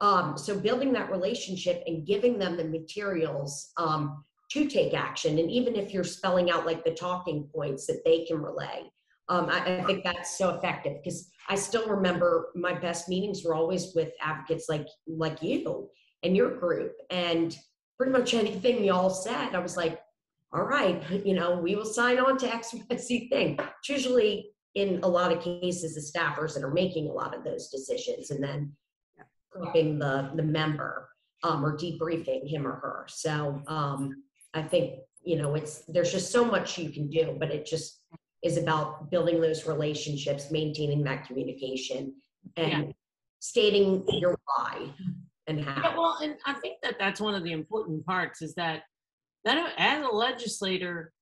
Um, 0.00 0.36
so 0.36 0.58
building 0.58 0.92
that 0.92 1.10
relationship 1.10 1.82
and 1.86 2.06
giving 2.06 2.38
them 2.38 2.56
the 2.56 2.64
materials 2.64 3.72
um, 3.76 4.24
to 4.50 4.68
take 4.68 4.94
action. 4.94 5.38
And 5.38 5.50
even 5.50 5.74
if 5.74 5.92
you're 5.94 6.04
spelling 6.04 6.50
out 6.50 6.66
like 6.66 6.84
the 6.84 6.92
talking 6.92 7.48
points 7.54 7.86
that 7.86 8.02
they 8.04 8.24
can 8.26 8.42
relay 8.42 8.90
um, 9.28 9.48
I, 9.50 9.78
I 9.78 9.84
think 9.84 10.04
that's 10.04 10.38
so 10.38 10.50
effective 10.50 10.98
because 11.02 11.30
I 11.48 11.54
still 11.54 11.88
remember 11.88 12.48
my 12.54 12.74
best 12.74 13.08
meetings 13.08 13.44
were 13.44 13.54
always 13.54 13.94
with 13.94 14.12
advocates 14.20 14.66
like 14.68 14.86
like 15.06 15.42
you 15.42 15.88
and 16.22 16.36
your 16.36 16.56
group, 16.58 16.92
and 17.10 17.56
pretty 17.96 18.12
much 18.12 18.34
anything 18.34 18.84
y'all 18.84 19.10
said, 19.10 19.54
I 19.54 19.58
was 19.58 19.76
like, 19.76 20.00
all 20.52 20.62
right, 20.62 21.02
you 21.24 21.34
know, 21.34 21.58
we 21.58 21.74
will 21.74 21.84
sign 21.84 22.18
on 22.18 22.36
to 22.38 22.52
X, 22.52 22.74
Y, 22.74 22.96
Z 22.96 23.28
thing. 23.28 23.58
It's 23.58 23.88
usually 23.88 24.50
in 24.74 25.00
a 25.02 25.08
lot 25.08 25.32
of 25.32 25.42
cases 25.42 25.94
the 25.94 26.18
staffers 26.18 26.54
that 26.54 26.62
are 26.62 26.72
making 26.72 27.08
a 27.08 27.12
lot 27.12 27.34
of 27.34 27.44
those 27.44 27.68
decisions, 27.68 28.30
and 28.30 28.42
then 28.42 28.72
dropping 29.52 29.98
the 29.98 30.30
the 30.34 30.42
member 30.42 31.08
um, 31.42 31.64
or 31.64 31.76
debriefing 31.76 32.48
him 32.48 32.66
or 32.66 32.72
her. 32.72 33.06
So 33.08 33.62
um, 33.66 34.22
I 34.54 34.62
think 34.62 35.00
you 35.22 35.36
know 35.36 35.54
it's 35.54 35.82
there's 35.88 36.12
just 36.12 36.32
so 36.32 36.44
much 36.44 36.78
you 36.78 36.90
can 36.90 37.08
do, 37.08 37.36
but 37.38 37.50
it 37.50 37.66
just 37.66 37.95
is 38.46 38.56
about 38.56 39.10
building 39.10 39.40
those 39.40 39.66
relationships, 39.66 40.50
maintaining 40.50 41.02
that 41.04 41.26
communication, 41.26 42.14
and 42.56 42.86
yeah. 42.86 42.92
stating 43.40 44.04
your 44.08 44.38
why 44.46 44.88
and 45.46 45.60
how. 45.62 45.82
Yeah, 45.82 45.96
well, 45.96 46.18
and 46.22 46.36
I 46.46 46.54
think 46.54 46.78
that 46.82 46.96
that's 46.98 47.20
one 47.20 47.34
of 47.34 47.42
the 47.42 47.52
important 47.52 48.06
parts 48.06 48.42
is 48.42 48.54
that 48.54 48.82
that 49.44 49.74
as 49.78 50.04
a 50.04 50.08
legislator, 50.08 51.12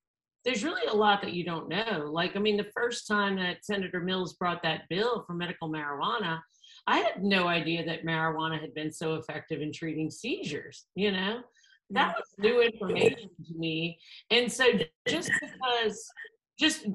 there's 0.45 0.65
really 0.65 0.87
a 0.87 0.95
lot 0.95 1.23
that 1.23 1.33
you 1.33 1.45
don't 1.45 1.69
know. 1.69 2.11
Like, 2.11 2.37
I 2.37 2.39
mean, 2.39 2.57
the 2.57 2.71
first 2.75 3.07
time 3.07 3.37
that 3.37 3.65
Senator 3.65 4.01
Mills 4.01 4.35
brought 4.35 4.63
that 4.63 4.83
bill 4.89 5.25
for 5.27 5.35
medical 5.35 5.71
marijuana, 5.71 6.41
I 6.87 6.99
had 6.99 7.23
no 7.23 7.49
idea 7.49 7.85
that 7.87 8.05
marijuana 8.05 8.61
had 8.61 8.75
been 8.75 8.93
so 8.93 9.15
effective 9.15 9.61
in 9.63 9.73
treating 9.73 10.11
seizures. 10.11 10.85
You 10.95 11.13
know, 11.13 11.41
that 11.91 12.15
was 12.17 12.27
new 12.39 12.63
information 12.63 13.31
to 13.47 13.59
me. 13.59 13.99
And 14.31 14.51
so, 14.51 14.65
just 15.07 15.31
because 15.41 16.07
just 16.59 16.87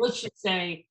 let's 0.00 0.20
just 0.20 0.40
say 0.40 0.84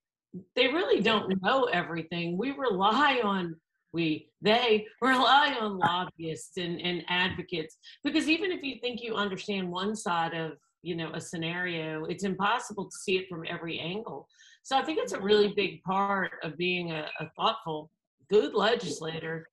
they 0.56 0.68
really 0.68 1.02
don't 1.02 1.42
know 1.42 1.66
everything. 1.66 2.38
We 2.38 2.52
rely 2.52 3.22
on 3.24 3.56
we 3.94 4.30
they 4.42 4.86
rely 5.02 5.56
on 5.60 5.78
lobbyists 5.78 6.58
and, 6.58 6.80
and 6.82 7.04
advocates. 7.08 7.78
Because 8.04 8.28
even 8.28 8.52
if 8.52 8.64
you 8.64 8.76
think 8.82 9.02
you 9.02 9.16
understand 9.16 9.70
one 9.72 9.96
side 9.96 10.34
of 10.34 10.54
you 10.84 10.96
know 10.96 11.12
a 11.14 11.22
scenario 11.22 12.06
it's 12.06 12.24
impossible 12.24 12.86
to 12.86 12.98
see 12.98 13.18
it 13.18 13.28
from 13.30 13.44
every 13.48 13.80
angle. 13.80 14.28
So 14.64 14.78
i 14.78 14.84
think 14.84 15.00
it's 15.02 15.14
a 15.14 15.22
really 15.22 15.54
big 15.56 15.82
part 15.84 16.32
of 16.44 16.58
being 16.58 16.92
a, 16.92 17.08
a 17.20 17.30
thoughtful 17.36 17.90
good 18.30 18.54
legislator 18.54 19.48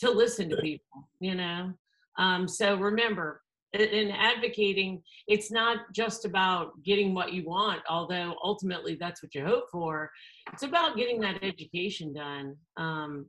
to 0.00 0.10
listen 0.10 0.48
to 0.50 0.56
people 0.58 1.08
you 1.20 1.34
know? 1.34 1.72
Um, 2.18 2.46
so 2.48 2.76
remember 2.76 3.42
in 3.74 4.10
advocating 4.10 5.02
it's 5.26 5.50
not 5.50 5.92
just 5.92 6.24
about 6.24 6.82
getting 6.82 7.12
what 7.12 7.32
you 7.32 7.44
want 7.44 7.80
although 7.88 8.34
ultimately 8.42 8.96
that's 8.98 9.22
what 9.22 9.34
you 9.34 9.44
hope 9.44 9.64
for. 9.70 10.10
It's 10.52 10.62
about 10.62 10.96
getting 10.96 11.20
that 11.20 11.42
education 11.42 12.14
done 12.14 12.56
um, 12.76 13.26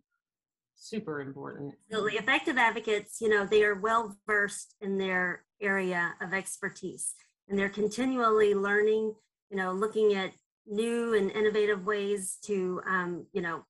super 0.75 1.19
important. 1.19 1.73
So 1.91 2.03
the 2.03 2.15
effective 2.15 2.57
advocates 2.57 3.19
you 3.19 3.29
know 3.29 3.45
they 3.45 3.63
are 3.63 3.75
well 3.75 4.15
versed 4.25 4.75
in 4.81 4.97
their 4.97 5.43
area 5.61 6.13
of 6.21 6.33
expertise 6.33 7.15
and 7.49 7.59
they're 7.59 7.69
continually 7.69 8.55
learning 8.55 9.13
you 9.49 9.57
know 9.57 9.73
looking 9.73 10.13
at 10.13 10.31
new 10.65 11.15
and 11.15 11.31
innovative 11.31 11.85
ways 11.85 12.37
to 12.45 12.81
um, 12.87 13.25
you 13.33 13.41
know 13.41 13.65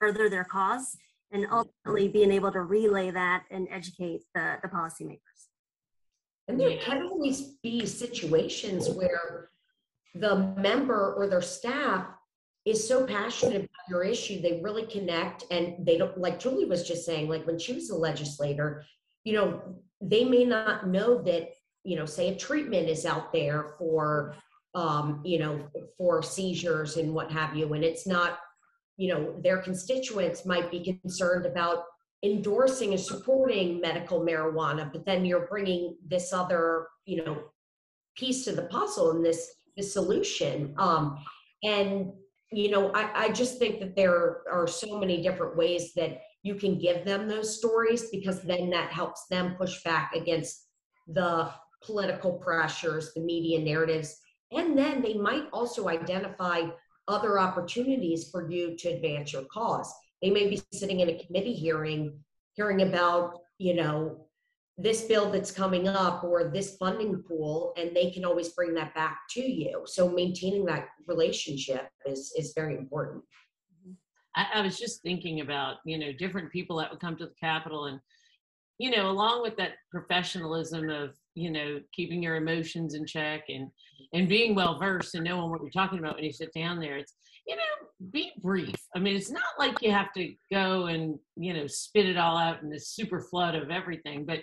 further 0.00 0.28
their 0.28 0.44
cause 0.44 0.96
and 1.32 1.46
ultimately 1.50 2.08
being 2.08 2.32
able 2.32 2.50
to 2.50 2.60
relay 2.60 3.10
that 3.10 3.44
and 3.50 3.68
educate 3.70 4.22
the, 4.34 4.56
the 4.62 4.68
policymakers 4.68 5.49
and 6.50 6.60
there 6.60 6.78
can 6.78 7.06
always 7.06 7.54
be 7.62 7.86
situations 7.86 8.90
where 8.90 9.50
the 10.16 10.52
member 10.58 11.14
or 11.14 11.28
their 11.28 11.40
staff 11.40 12.06
is 12.64 12.86
so 12.86 13.06
passionate 13.06 13.56
about 13.56 13.88
your 13.88 14.02
issue, 14.02 14.42
they 14.42 14.60
really 14.60 14.84
connect 14.84 15.44
and 15.52 15.86
they 15.86 15.96
don't, 15.96 16.18
like 16.18 16.40
Julie 16.40 16.64
was 16.64 16.86
just 16.86 17.06
saying, 17.06 17.28
like 17.28 17.46
when 17.46 17.58
she 17.58 17.72
was 17.72 17.90
a 17.90 17.96
legislator, 17.96 18.84
you 19.22 19.32
know, 19.32 19.62
they 20.00 20.24
may 20.24 20.44
not 20.44 20.88
know 20.88 21.22
that, 21.22 21.50
you 21.84 21.94
know, 21.94 22.04
say 22.04 22.30
a 22.30 22.36
treatment 22.36 22.88
is 22.88 23.06
out 23.06 23.32
there 23.32 23.74
for, 23.78 24.34
um, 24.74 25.22
you 25.24 25.38
know, 25.38 25.68
for 25.96 26.20
seizures 26.20 26.96
and 26.96 27.14
what 27.14 27.30
have 27.30 27.56
you, 27.56 27.72
and 27.74 27.84
it's 27.84 28.08
not, 28.08 28.40
you 28.96 29.08
know, 29.08 29.34
their 29.40 29.58
constituents 29.58 30.44
might 30.44 30.70
be 30.70 30.98
concerned 31.00 31.46
about 31.46 31.84
endorsing 32.22 32.92
and 32.92 33.00
supporting 33.00 33.80
medical 33.80 34.20
marijuana, 34.20 34.92
but 34.92 35.06
then 35.06 35.24
you're 35.24 35.46
bringing 35.46 35.96
this 36.06 36.32
other, 36.32 36.88
you 37.06 37.24
know, 37.24 37.38
piece 38.16 38.44
to 38.44 38.52
the 38.52 38.64
puzzle 38.64 39.12
and 39.12 39.24
this, 39.24 39.54
this 39.76 39.92
solution. 39.92 40.74
Um, 40.76 41.18
and, 41.62 42.12
you 42.52 42.70
know, 42.70 42.90
I, 42.92 43.26
I 43.26 43.28
just 43.30 43.58
think 43.58 43.80
that 43.80 43.96
there 43.96 44.42
are 44.50 44.66
so 44.66 44.98
many 44.98 45.22
different 45.22 45.56
ways 45.56 45.92
that 45.94 46.20
you 46.42 46.54
can 46.54 46.78
give 46.78 47.04
them 47.04 47.28
those 47.28 47.56
stories 47.56 48.10
because 48.10 48.42
then 48.42 48.70
that 48.70 48.92
helps 48.92 49.26
them 49.26 49.54
push 49.56 49.82
back 49.82 50.12
against 50.14 50.66
the 51.06 51.50
political 51.82 52.32
pressures, 52.34 53.12
the 53.14 53.20
media 53.20 53.60
narratives, 53.60 54.18
and 54.52 54.76
then 54.76 55.00
they 55.00 55.14
might 55.14 55.44
also 55.52 55.88
identify 55.88 56.62
other 57.08 57.38
opportunities 57.38 58.30
for 58.30 58.50
you 58.50 58.76
to 58.76 58.88
advance 58.90 59.32
your 59.32 59.44
cause. 59.44 59.92
They 60.22 60.30
may 60.30 60.48
be 60.48 60.60
sitting 60.72 61.00
in 61.00 61.08
a 61.08 61.24
committee 61.24 61.54
hearing, 61.54 62.18
hearing 62.54 62.82
about, 62.82 63.38
you 63.58 63.74
know, 63.74 64.26
this 64.76 65.02
bill 65.02 65.30
that's 65.30 65.50
coming 65.50 65.88
up 65.88 66.24
or 66.24 66.44
this 66.44 66.76
funding 66.76 67.22
pool, 67.22 67.74
and 67.76 67.94
they 67.94 68.10
can 68.10 68.24
always 68.24 68.50
bring 68.50 68.74
that 68.74 68.94
back 68.94 69.20
to 69.30 69.40
you. 69.40 69.82
So 69.86 70.08
maintaining 70.08 70.64
that 70.66 70.88
relationship 71.06 71.90
is 72.06 72.32
is 72.36 72.52
very 72.54 72.76
important. 72.76 73.22
I, 74.36 74.46
I 74.54 74.60
was 74.62 74.78
just 74.78 75.02
thinking 75.02 75.40
about, 75.40 75.76
you 75.84 75.98
know, 75.98 76.12
different 76.12 76.50
people 76.50 76.76
that 76.78 76.90
would 76.90 77.00
come 77.00 77.16
to 77.16 77.26
the 77.26 77.34
Capitol 77.40 77.86
and 77.86 78.00
you 78.80 78.90
know, 78.90 79.10
along 79.10 79.42
with 79.42 79.58
that 79.58 79.72
professionalism 79.90 80.88
of, 80.88 81.14
you 81.34 81.50
know, 81.50 81.80
keeping 81.92 82.22
your 82.22 82.36
emotions 82.36 82.94
in 82.94 83.06
check 83.06 83.44
and 83.48 83.68
and 84.12 84.28
being 84.28 84.54
well 84.54 84.78
versed 84.78 85.14
and 85.14 85.24
knowing 85.24 85.50
what 85.50 85.60
you're 85.62 85.70
talking 85.70 85.98
about 85.98 86.16
when 86.16 86.24
you 86.24 86.32
sit 86.32 86.52
down 86.54 86.80
there, 86.80 86.96
it's 86.96 87.14
you 87.46 87.56
know, 87.56 88.08
be 88.12 88.30
brief. 88.42 88.76
I 88.94 89.00
mean, 89.00 89.16
it's 89.16 89.30
not 89.30 89.42
like 89.58 89.82
you 89.82 89.90
have 89.90 90.12
to 90.14 90.32
go 90.52 90.86
and, 90.86 91.18
you 91.36 91.52
know, 91.52 91.66
spit 91.66 92.06
it 92.06 92.16
all 92.16 92.38
out 92.38 92.62
in 92.62 92.70
this 92.70 92.90
super 92.90 93.20
flood 93.20 93.54
of 93.54 93.70
everything. 93.70 94.24
But, 94.24 94.40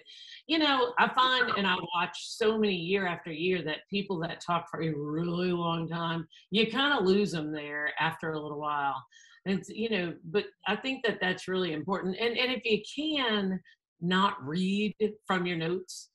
you 0.47 0.59
know, 0.59 0.93
I 0.99 1.07
find 1.13 1.51
and 1.57 1.65
I 1.65 1.75
watch 1.95 2.15
so 2.15 2.57
many 2.57 2.75
year 2.75 3.07
after 3.07 3.31
year 3.31 3.63
that 3.63 3.87
people 3.89 4.19
that 4.19 4.41
talk 4.45 4.69
for 4.69 4.81
a 4.81 4.93
really 4.93 5.51
long 5.51 5.87
time, 5.87 6.27
you 6.51 6.69
kind 6.69 6.99
of 6.99 7.05
lose 7.05 7.31
them 7.31 7.51
there 7.51 7.91
after 7.99 8.31
a 8.31 8.39
little 8.39 8.59
while. 8.59 9.01
And, 9.45 9.63
you 9.69 9.89
know, 9.89 10.13
but 10.25 10.45
I 10.67 10.75
think 10.75 11.05
that 11.05 11.19
that's 11.21 11.47
really 11.47 11.71
important. 11.71 12.17
And, 12.19 12.37
and 12.37 12.51
if 12.51 12.65
you 12.65 12.81
can 12.93 13.59
not 14.01 14.35
read 14.45 14.95
from 15.25 15.45
your 15.45 15.57
notes, 15.57 16.09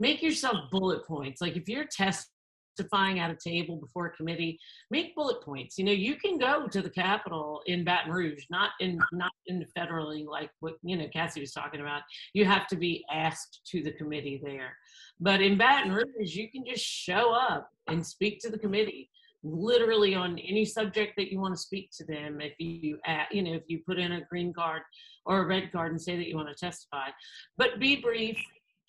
make 0.00 0.22
yourself 0.22 0.70
bullet 0.70 1.06
points. 1.06 1.40
Like 1.40 1.56
if 1.56 1.68
you're 1.68 1.86
testifying 1.86 3.18
at 3.18 3.30
a 3.30 3.36
table 3.36 3.76
before 3.76 4.06
a 4.06 4.10
committee, 4.10 4.58
make 4.90 5.14
bullet 5.14 5.42
points. 5.42 5.78
You 5.78 5.84
know, 5.84 5.92
you 5.92 6.16
can 6.16 6.38
go 6.38 6.68
to 6.68 6.82
the 6.82 6.90
Capitol 6.90 7.62
in 7.66 7.84
Baton 7.84 8.12
Rouge, 8.12 8.44
not 8.50 8.70
in 8.80 8.98
not 9.12 9.32
in 9.46 9.64
federally 9.76 10.26
like 10.26 10.50
what 10.60 10.74
you 10.82 10.96
know 10.96 11.08
Cassie 11.12 11.40
was 11.40 11.52
talking 11.52 11.80
about. 11.80 12.02
You 12.34 12.44
have 12.44 12.66
to 12.68 12.76
be 12.76 13.04
asked 13.10 13.60
to 13.72 13.82
the 13.82 13.92
committee 13.92 14.40
there. 14.42 14.76
But 15.20 15.40
in 15.40 15.58
Baton 15.58 15.92
Rouge, 15.92 16.34
you 16.34 16.50
can 16.50 16.64
just 16.64 16.84
show 16.84 17.32
up 17.32 17.68
and 17.88 18.06
speak 18.06 18.40
to 18.40 18.50
the 18.50 18.58
committee 18.58 19.10
literally 19.42 20.14
on 20.14 20.38
any 20.38 20.64
subject 20.64 21.14
that 21.16 21.30
you 21.30 21.40
want 21.40 21.54
to 21.54 21.60
speak 21.60 21.90
to 21.92 22.04
them 22.04 22.40
if 22.40 22.54
you 22.58 22.98
uh, 23.06 23.24
you 23.30 23.42
know 23.42 23.52
if 23.52 23.62
you 23.68 23.80
put 23.86 23.98
in 23.98 24.12
a 24.12 24.24
green 24.28 24.52
card 24.52 24.82
or 25.26 25.42
a 25.42 25.46
red 25.46 25.70
card 25.70 25.92
and 25.92 26.00
say 26.00 26.16
that 26.16 26.26
you 26.26 26.34
want 26.34 26.48
to 26.48 26.54
testify 26.54 27.08
but 27.56 27.78
be 27.78 27.96
brief 27.96 28.36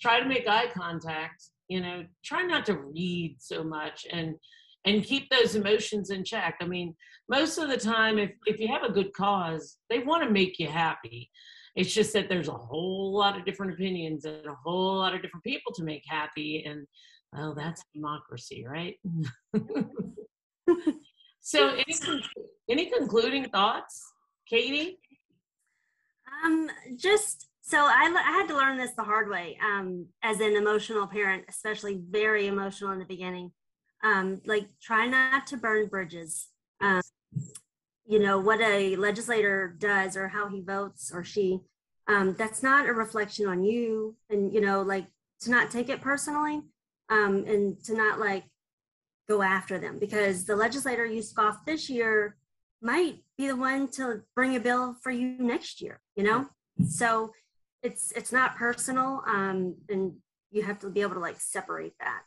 try 0.02 0.20
to 0.20 0.28
make 0.28 0.48
eye 0.48 0.68
contact 0.74 1.44
you 1.70 1.80
know 1.80 2.04
try 2.26 2.42
not 2.42 2.66
to 2.66 2.78
read 2.78 3.38
so 3.40 3.64
much 3.64 4.06
and 4.12 4.36
and 4.86 5.04
keep 5.04 5.30
those 5.30 5.56
emotions 5.56 6.10
in 6.10 6.24
check. 6.24 6.56
I 6.62 6.66
mean 6.66 6.96
most 7.30 7.58
of 7.58 7.70
the 7.70 7.78
time 7.78 8.18
if 8.18 8.32
if 8.46 8.60
you 8.60 8.68
have 8.68 8.84
a 8.84 8.92
good 8.92 9.14
cause 9.14 9.78
they 9.90 10.00
want 10.00 10.24
to 10.24 10.30
make 10.30 10.60
you 10.60 10.68
happy. 10.68 11.30
It's 11.76 11.94
just 11.94 12.14
that 12.14 12.28
there's 12.28 12.48
a 12.50 12.54
whole 12.54 13.16
lot 13.16 13.38
of 13.38 13.46
different 13.46 13.74
opinions 13.74 14.26
and 14.26 14.46
a 14.46 14.56
whole 14.66 14.98
lot 14.98 15.14
of 15.14 15.22
different 15.22 15.44
people 15.46 15.72
to 15.76 15.84
make 15.84 16.04
happy 16.08 16.66
and 16.66 16.86
well 17.32 17.54
that's 17.56 17.84
democracy 17.94 18.66
right? 18.68 18.96
So 21.42 21.70
any, 21.70 22.22
any 22.70 22.92
concluding 22.92 23.50
thoughts 23.50 24.12
katie? 24.48 25.00
Um 26.44 26.70
just 26.96 27.49
so 27.70 27.78
I, 27.78 28.12
I 28.26 28.32
had 28.32 28.48
to 28.48 28.58
learn 28.58 28.78
this 28.78 28.94
the 28.94 29.04
hard 29.04 29.30
way 29.30 29.56
um, 29.64 30.08
as 30.24 30.40
an 30.40 30.56
emotional 30.56 31.06
parent, 31.06 31.44
especially 31.48 32.02
very 32.10 32.48
emotional 32.48 32.92
in 32.94 32.98
the 32.98 33.06
beginning. 33.06 33.52
Um, 34.04 34.42
like, 34.44 34.66
try 34.82 35.06
not 35.06 35.46
to 35.48 35.58
burn 35.58 35.86
bridges. 35.86 36.48
Um, 36.82 37.04
you 38.08 38.18
know, 38.18 38.40
what 38.40 38.60
a 38.60 38.96
legislator 38.96 39.76
does 39.78 40.18
or 40.18 40.30
how 40.30 40.50
he 40.50 40.62
votes 40.62 41.12
or 41.14 41.24
she, 41.24 41.60
um, 42.08 42.34
that's 42.40 42.64
not 42.64 42.90
a 42.90 42.94
reflection 42.94 43.46
on 43.46 43.64
you. 43.64 44.16
And, 44.32 44.52
you 44.52 44.62
know, 44.62 44.82
like 44.82 45.06
to 45.42 45.52
not 45.52 45.70
take 45.70 45.90
it 45.90 46.02
personally 46.02 46.64
um, 47.10 47.46
and 47.48 47.84
to 47.84 47.94
not 47.94 48.20
like 48.20 48.46
go 49.28 49.44
after 49.44 49.78
them 49.78 50.00
because 50.00 50.46
the 50.46 50.56
legislator 50.56 51.06
you 51.06 51.22
scoffed 51.22 51.68
this 51.68 51.88
year 51.88 52.36
might 52.82 53.18
be 53.38 53.48
the 53.48 53.56
one 53.56 53.88
to 53.90 54.24
bring 54.34 54.56
a 54.56 54.60
bill 54.60 54.96
for 55.04 55.12
you 55.12 55.38
next 55.38 55.82
year, 55.84 56.00
you 56.16 56.24
know? 56.24 56.48
So, 56.88 57.32
it's 57.84 58.12
it's 58.14 58.32
not 58.32 58.56
personal 58.56 59.24
um 59.28 59.76
and 59.90 60.14
you 60.52 60.64
have 60.64 60.80
to 60.80 60.90
be 60.90 61.02
able 61.02 61.14
to 61.14 61.20
like 61.20 61.40
separate 61.40 61.94
that. 62.00 62.24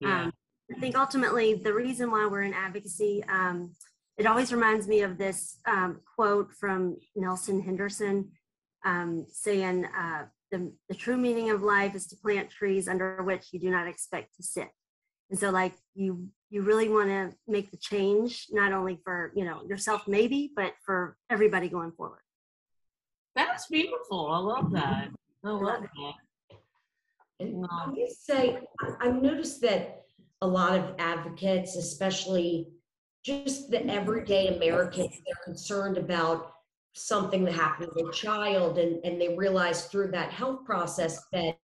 Yeah. 0.00 0.24
um 0.24 0.32
i 0.74 0.78
think 0.80 0.96
ultimately 0.96 1.54
the 1.54 1.72
reason 1.72 2.10
why 2.10 2.26
we're 2.26 2.42
in 2.42 2.54
advocacy 2.54 3.24
um 3.28 3.72
it 4.18 4.26
always 4.26 4.52
reminds 4.52 4.86
me 4.86 5.00
of 5.00 5.16
this 5.16 5.58
um, 5.66 6.00
quote 6.16 6.52
from 6.52 6.96
nelson 7.16 7.60
henderson 7.60 8.30
um, 8.84 9.26
saying 9.28 9.86
uh, 9.86 10.24
the, 10.50 10.72
the 10.88 10.94
true 10.94 11.16
meaning 11.16 11.50
of 11.50 11.62
life 11.62 11.94
is 11.94 12.06
to 12.08 12.16
plant 12.16 12.50
trees 12.50 12.88
under 12.88 13.22
which 13.22 13.48
you 13.52 13.60
do 13.60 13.70
not 13.70 13.86
expect 13.86 14.34
to 14.36 14.42
sit. 14.42 14.68
And 15.30 15.38
so 15.38 15.50
like 15.50 15.74
you 15.94 16.28
you 16.48 16.62
really 16.62 16.88
want 16.88 17.08
to 17.08 17.32
make 17.46 17.70
the 17.70 17.76
change 17.76 18.46
not 18.50 18.72
only 18.72 18.98
for 19.04 19.32
you 19.36 19.44
know 19.44 19.62
yourself 19.62 20.08
maybe 20.08 20.50
but 20.56 20.72
for 20.84 21.16
everybody 21.30 21.68
going 21.68 21.92
forward 21.92 22.22
that's 23.34 23.66
beautiful. 23.66 24.28
I 24.30 24.38
love 24.38 24.72
that. 24.72 25.08
I 25.44 25.50
love 25.50 25.82
that. 25.82 26.14
And 27.38 27.66
I 27.70 27.94
say, 28.18 28.58
I've 29.00 29.22
noticed 29.22 29.62
that 29.62 30.02
a 30.42 30.46
lot 30.46 30.78
of 30.78 30.94
advocates, 30.98 31.76
especially 31.76 32.68
just 33.24 33.70
the 33.70 33.86
everyday 33.86 34.56
Americans, 34.56 35.14
they're 35.26 35.44
concerned 35.44 35.96
about 35.96 36.52
something 36.94 37.44
that 37.44 37.54
happened 37.54 37.90
to 37.96 38.02
their 38.02 38.12
child, 38.12 38.78
and, 38.78 39.02
and 39.04 39.20
they 39.20 39.36
realize 39.36 39.86
through 39.86 40.10
that 40.10 40.30
health 40.30 40.64
process 40.64 41.22
that 41.32 41.56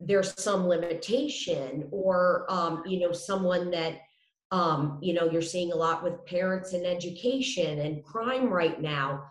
there's 0.00 0.40
some 0.40 0.66
limitation, 0.66 1.88
or 1.90 2.46
um, 2.48 2.82
you 2.86 3.00
know, 3.00 3.12
someone 3.12 3.70
that 3.70 3.98
um, 4.50 4.98
you 5.02 5.12
know, 5.12 5.30
you're 5.30 5.42
seeing 5.42 5.72
a 5.72 5.76
lot 5.76 6.02
with 6.02 6.24
parents 6.24 6.72
and 6.72 6.86
education 6.86 7.80
and 7.80 8.04
crime 8.04 8.48
right 8.48 8.80
now. 8.80 9.24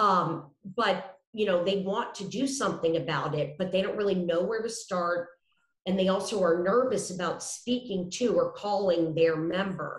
Um, 0.00 0.26
but 0.64 0.96
you 1.32 1.46
know, 1.46 1.62
they 1.62 1.78
want 1.82 2.14
to 2.16 2.24
do 2.38 2.46
something 2.46 2.96
about 2.96 3.34
it, 3.40 3.48
but 3.58 3.70
they 3.70 3.82
don't 3.82 3.96
really 3.96 4.16
know 4.30 4.42
where 4.42 4.62
to 4.62 4.70
start. 4.84 5.28
and 5.86 5.98
they 5.98 6.08
also 6.08 6.36
are 6.46 6.62
nervous 6.62 7.10
about 7.10 7.42
speaking 7.42 8.10
to 8.18 8.26
or 8.38 8.52
calling 8.52 9.14
their 9.14 9.36
member. 9.36 9.92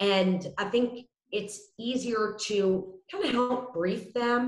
And 0.00 0.38
I 0.58 0.64
think 0.72 1.06
it's 1.30 1.56
easier 1.78 2.36
to 2.48 2.94
kind 3.10 3.24
of 3.24 3.30
help 3.30 3.74
brief 3.74 4.12
them 4.12 4.40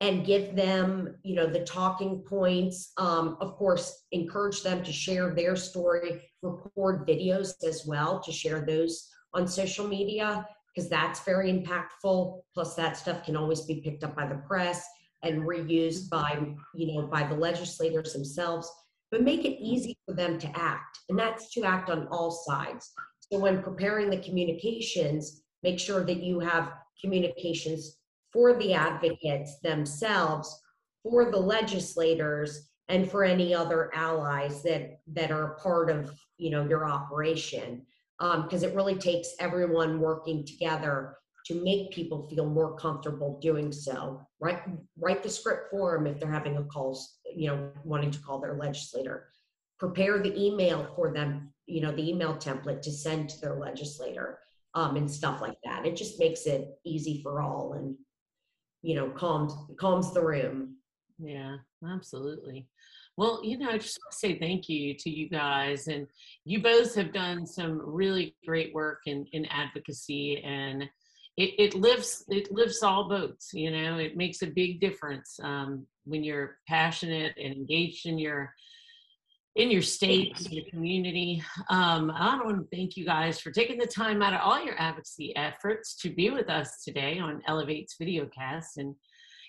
and 0.00 0.26
give 0.26 0.54
them 0.54 1.16
you 1.22 1.34
know 1.34 1.46
the 1.46 1.64
talking 1.64 2.22
points 2.28 2.92
um, 2.98 3.36
of 3.40 3.56
course 3.56 4.04
encourage 4.12 4.62
them 4.62 4.82
to 4.82 4.92
share 4.92 5.34
their 5.34 5.56
story 5.56 6.10
record 6.42 7.06
videos 7.06 7.48
as 7.70 7.86
well 7.86 8.20
to 8.20 8.32
share 8.32 8.60
those 8.66 8.94
on 9.32 9.46
social 9.48 9.86
media 9.88 10.46
because 10.76 10.90
that's 10.90 11.20
very 11.24 11.50
impactful. 11.50 12.40
Plus 12.52 12.74
that 12.74 12.96
stuff 12.96 13.24
can 13.24 13.36
always 13.36 13.62
be 13.62 13.80
picked 13.80 14.04
up 14.04 14.14
by 14.14 14.26
the 14.26 14.42
press 14.46 14.86
and 15.22 15.42
reused 15.42 16.08
mm-hmm. 16.10 16.44
by 16.44 16.54
you 16.74 16.94
know 16.94 17.06
by 17.06 17.22
the 17.24 17.34
legislators 17.34 18.12
themselves. 18.12 18.70
But 19.10 19.22
make 19.22 19.44
it 19.44 19.54
mm-hmm. 19.54 19.64
easy 19.64 19.98
for 20.04 20.14
them 20.14 20.38
to 20.38 20.58
act 20.58 20.98
and 21.08 21.18
that's 21.18 21.52
to 21.54 21.64
act 21.64 21.90
on 21.90 22.06
all 22.08 22.30
sides. 22.30 22.92
So 23.20 23.38
when 23.38 23.62
preparing 23.62 24.10
the 24.10 24.18
communications 24.18 25.42
make 25.62 25.80
sure 25.80 26.04
that 26.04 26.22
you 26.22 26.38
have 26.38 26.74
communications 27.00 27.96
for 28.32 28.54
the 28.58 28.74
advocates 28.74 29.58
themselves, 29.60 30.62
for 31.02 31.30
the 31.30 31.40
legislators, 31.40 32.68
and 32.88 33.10
for 33.10 33.24
any 33.24 33.54
other 33.54 33.90
allies 33.94 34.62
that 34.62 35.00
that 35.08 35.30
are 35.32 35.56
part 35.62 35.90
of 35.90 36.12
you 36.38 36.50
know 36.50 36.64
your 36.68 36.86
operation 36.86 37.84
because 38.18 38.64
um, 38.64 38.70
it 38.70 38.74
really 38.74 38.94
takes 38.94 39.34
everyone 39.40 40.00
working 40.00 40.44
together 40.46 41.16
to 41.46 41.62
make 41.62 41.92
people 41.92 42.28
feel 42.28 42.46
more 42.46 42.76
comfortable 42.76 43.38
doing 43.40 43.70
so. 43.70 44.20
Write 44.40 44.62
write 44.98 45.22
the 45.22 45.28
script 45.28 45.70
for 45.70 45.96
them 45.96 46.06
if 46.06 46.18
they're 46.18 46.30
having 46.30 46.56
a 46.56 46.64
calls 46.64 47.18
you 47.34 47.48
know 47.48 47.70
wanting 47.84 48.10
to 48.10 48.20
call 48.20 48.40
their 48.40 48.56
legislator. 48.56 49.28
Prepare 49.78 50.18
the 50.20 50.36
email 50.40 50.92
for 50.96 51.12
them 51.12 51.52
you 51.66 51.80
know 51.80 51.92
the 51.92 52.08
email 52.08 52.34
template 52.34 52.82
to 52.82 52.92
send 52.92 53.28
to 53.28 53.40
their 53.40 53.58
legislator 53.58 54.38
um, 54.74 54.96
and 54.96 55.10
stuff 55.10 55.40
like 55.40 55.58
that. 55.64 55.86
It 55.86 55.96
just 55.96 56.18
makes 56.18 56.46
it 56.46 56.68
easy 56.84 57.20
for 57.22 57.40
all 57.40 57.74
and 57.74 57.94
you 58.82 58.96
know 58.96 59.10
calms 59.10 59.54
calms 59.78 60.12
the 60.12 60.22
room. 60.22 60.76
Yeah 61.18 61.56
absolutely 61.88 62.68
well 63.16 63.40
you 63.42 63.58
know 63.58 63.68
i 63.68 63.78
just 63.78 63.98
want 64.02 64.12
to 64.12 64.18
say 64.18 64.38
thank 64.38 64.68
you 64.68 64.94
to 64.94 65.10
you 65.10 65.28
guys 65.28 65.88
and 65.88 66.06
you 66.44 66.62
both 66.62 66.94
have 66.94 67.12
done 67.12 67.46
some 67.46 67.80
really 67.84 68.34
great 68.46 68.74
work 68.74 69.00
in 69.06 69.26
in 69.32 69.44
advocacy 69.46 70.42
and 70.42 70.82
it, 71.36 71.54
it 71.58 71.74
lifts 71.74 72.24
it 72.28 72.50
lifts 72.52 72.82
all 72.82 73.08
boats 73.08 73.52
you 73.52 73.70
know 73.70 73.98
it 73.98 74.16
makes 74.16 74.42
a 74.42 74.46
big 74.46 74.80
difference 74.80 75.38
um, 75.42 75.86
when 76.04 76.24
you're 76.24 76.58
passionate 76.66 77.34
and 77.36 77.54
engaged 77.54 78.06
in 78.06 78.18
your 78.18 78.52
in 79.56 79.70
your 79.70 79.82
state, 79.82 80.38
in 80.46 80.52
your 80.52 80.64
community. 80.70 81.42
Um, 81.70 82.10
I 82.10 82.38
want 82.44 82.58
to 82.58 82.76
thank 82.76 82.96
you 82.96 83.06
guys 83.06 83.40
for 83.40 83.50
taking 83.50 83.78
the 83.78 83.86
time 83.86 84.22
out 84.22 84.34
of 84.34 84.40
all 84.42 84.62
your 84.62 84.78
advocacy 84.78 85.34
efforts 85.34 85.96
to 86.02 86.10
be 86.10 86.30
with 86.30 86.50
us 86.50 86.82
today 86.84 87.18
on 87.18 87.42
Ellevate's 87.48 87.96
videocast. 88.00 88.76
And, 88.76 88.94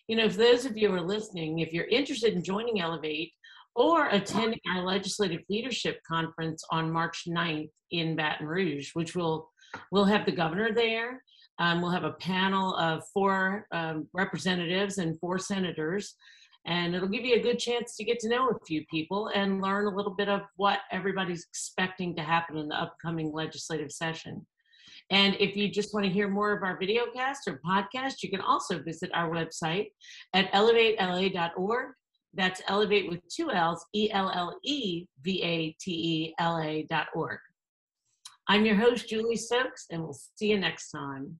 you 0.08 0.16
know, 0.16 0.30
for 0.30 0.38
those 0.38 0.66
of 0.66 0.78
you 0.78 0.88
who 0.88 0.96
are 0.96 1.02
listening, 1.02 1.60
if 1.60 1.74
you're 1.74 1.86
interested 1.86 2.34
in 2.34 2.42
joining 2.42 2.80
Elevate 2.80 3.34
or 3.78 4.10
attending 4.10 4.60
our 4.70 4.84
legislative 4.84 5.42
leadership 5.50 6.00
conference 6.06 6.64
on 6.72 6.92
March 6.92 7.24
9th 7.28 7.70
in 7.92 8.16
Baton 8.16 8.48
Rouge, 8.48 8.90
which 8.94 9.16
will 9.16 9.50
we'll 9.92 10.06
have 10.06 10.26
the 10.26 10.32
governor 10.32 10.74
there. 10.74 11.24
Um, 11.60 11.82
we'll 11.82 11.92
have 11.92 12.04
a 12.04 12.14
panel 12.14 12.76
of 12.76 13.04
four 13.14 13.68
um, 13.72 14.08
representatives 14.14 14.98
and 14.98 15.20
four 15.20 15.40
senators 15.40 16.16
and 16.68 16.94
it'll 16.94 17.08
give 17.08 17.24
you 17.24 17.36
a 17.36 17.42
good 17.42 17.60
chance 17.60 17.96
to 17.96 18.04
get 18.04 18.20
to 18.20 18.30
know 18.30 18.50
a 18.50 18.66
few 18.66 18.86
people 18.88 19.30
and 19.34 19.62
learn 19.62 19.88
a 19.88 19.96
little 19.96 20.14
bit 20.14 20.28
of 20.28 20.42
what 20.58 20.80
everybody's 20.92 21.46
expecting 21.50 22.14
to 22.16 22.22
happen 22.22 22.58
in 22.58 22.68
the 22.68 22.76
upcoming 22.76 23.32
legislative 23.32 23.92
session. 23.92 24.46
And 25.10 25.38
if 25.40 25.56
you 25.56 25.70
just 25.70 25.94
want 25.94 26.06
to 26.06 26.12
hear 26.12 26.28
more 26.28 26.52
of 26.52 26.64
our 26.64 26.78
videocast 26.78 27.48
or 27.48 27.62
podcast, 27.66 28.16
you 28.22 28.30
can 28.30 28.42
also 28.42 28.80
visit 28.80 29.10
our 29.14 29.30
website 29.30 29.88
at 30.34 30.52
ellevatela.org. 30.52 31.94
That's 32.34 32.62
ellevate 32.64 33.10
with 33.10 33.22
two 33.28 33.52
L's, 33.52 33.86
E 33.94 34.10
L 34.12 34.32
L 34.34 34.58
E 34.64 35.06
V 35.24 35.44
A 35.44 35.76
T 35.80 35.92
E 35.92 36.34
L 36.40 36.60
A 36.60 36.86
dot 36.90 37.08
org. 37.16 37.40
I'm 38.48 38.66
your 38.66 38.76
host, 38.76 39.10
Julie 39.10 39.36
Stokes, 39.36 39.88
and 39.92 40.04
we'll 40.04 40.18
see 40.36 40.52
you 40.52 40.60
next 40.60 40.92
time. 40.92 41.40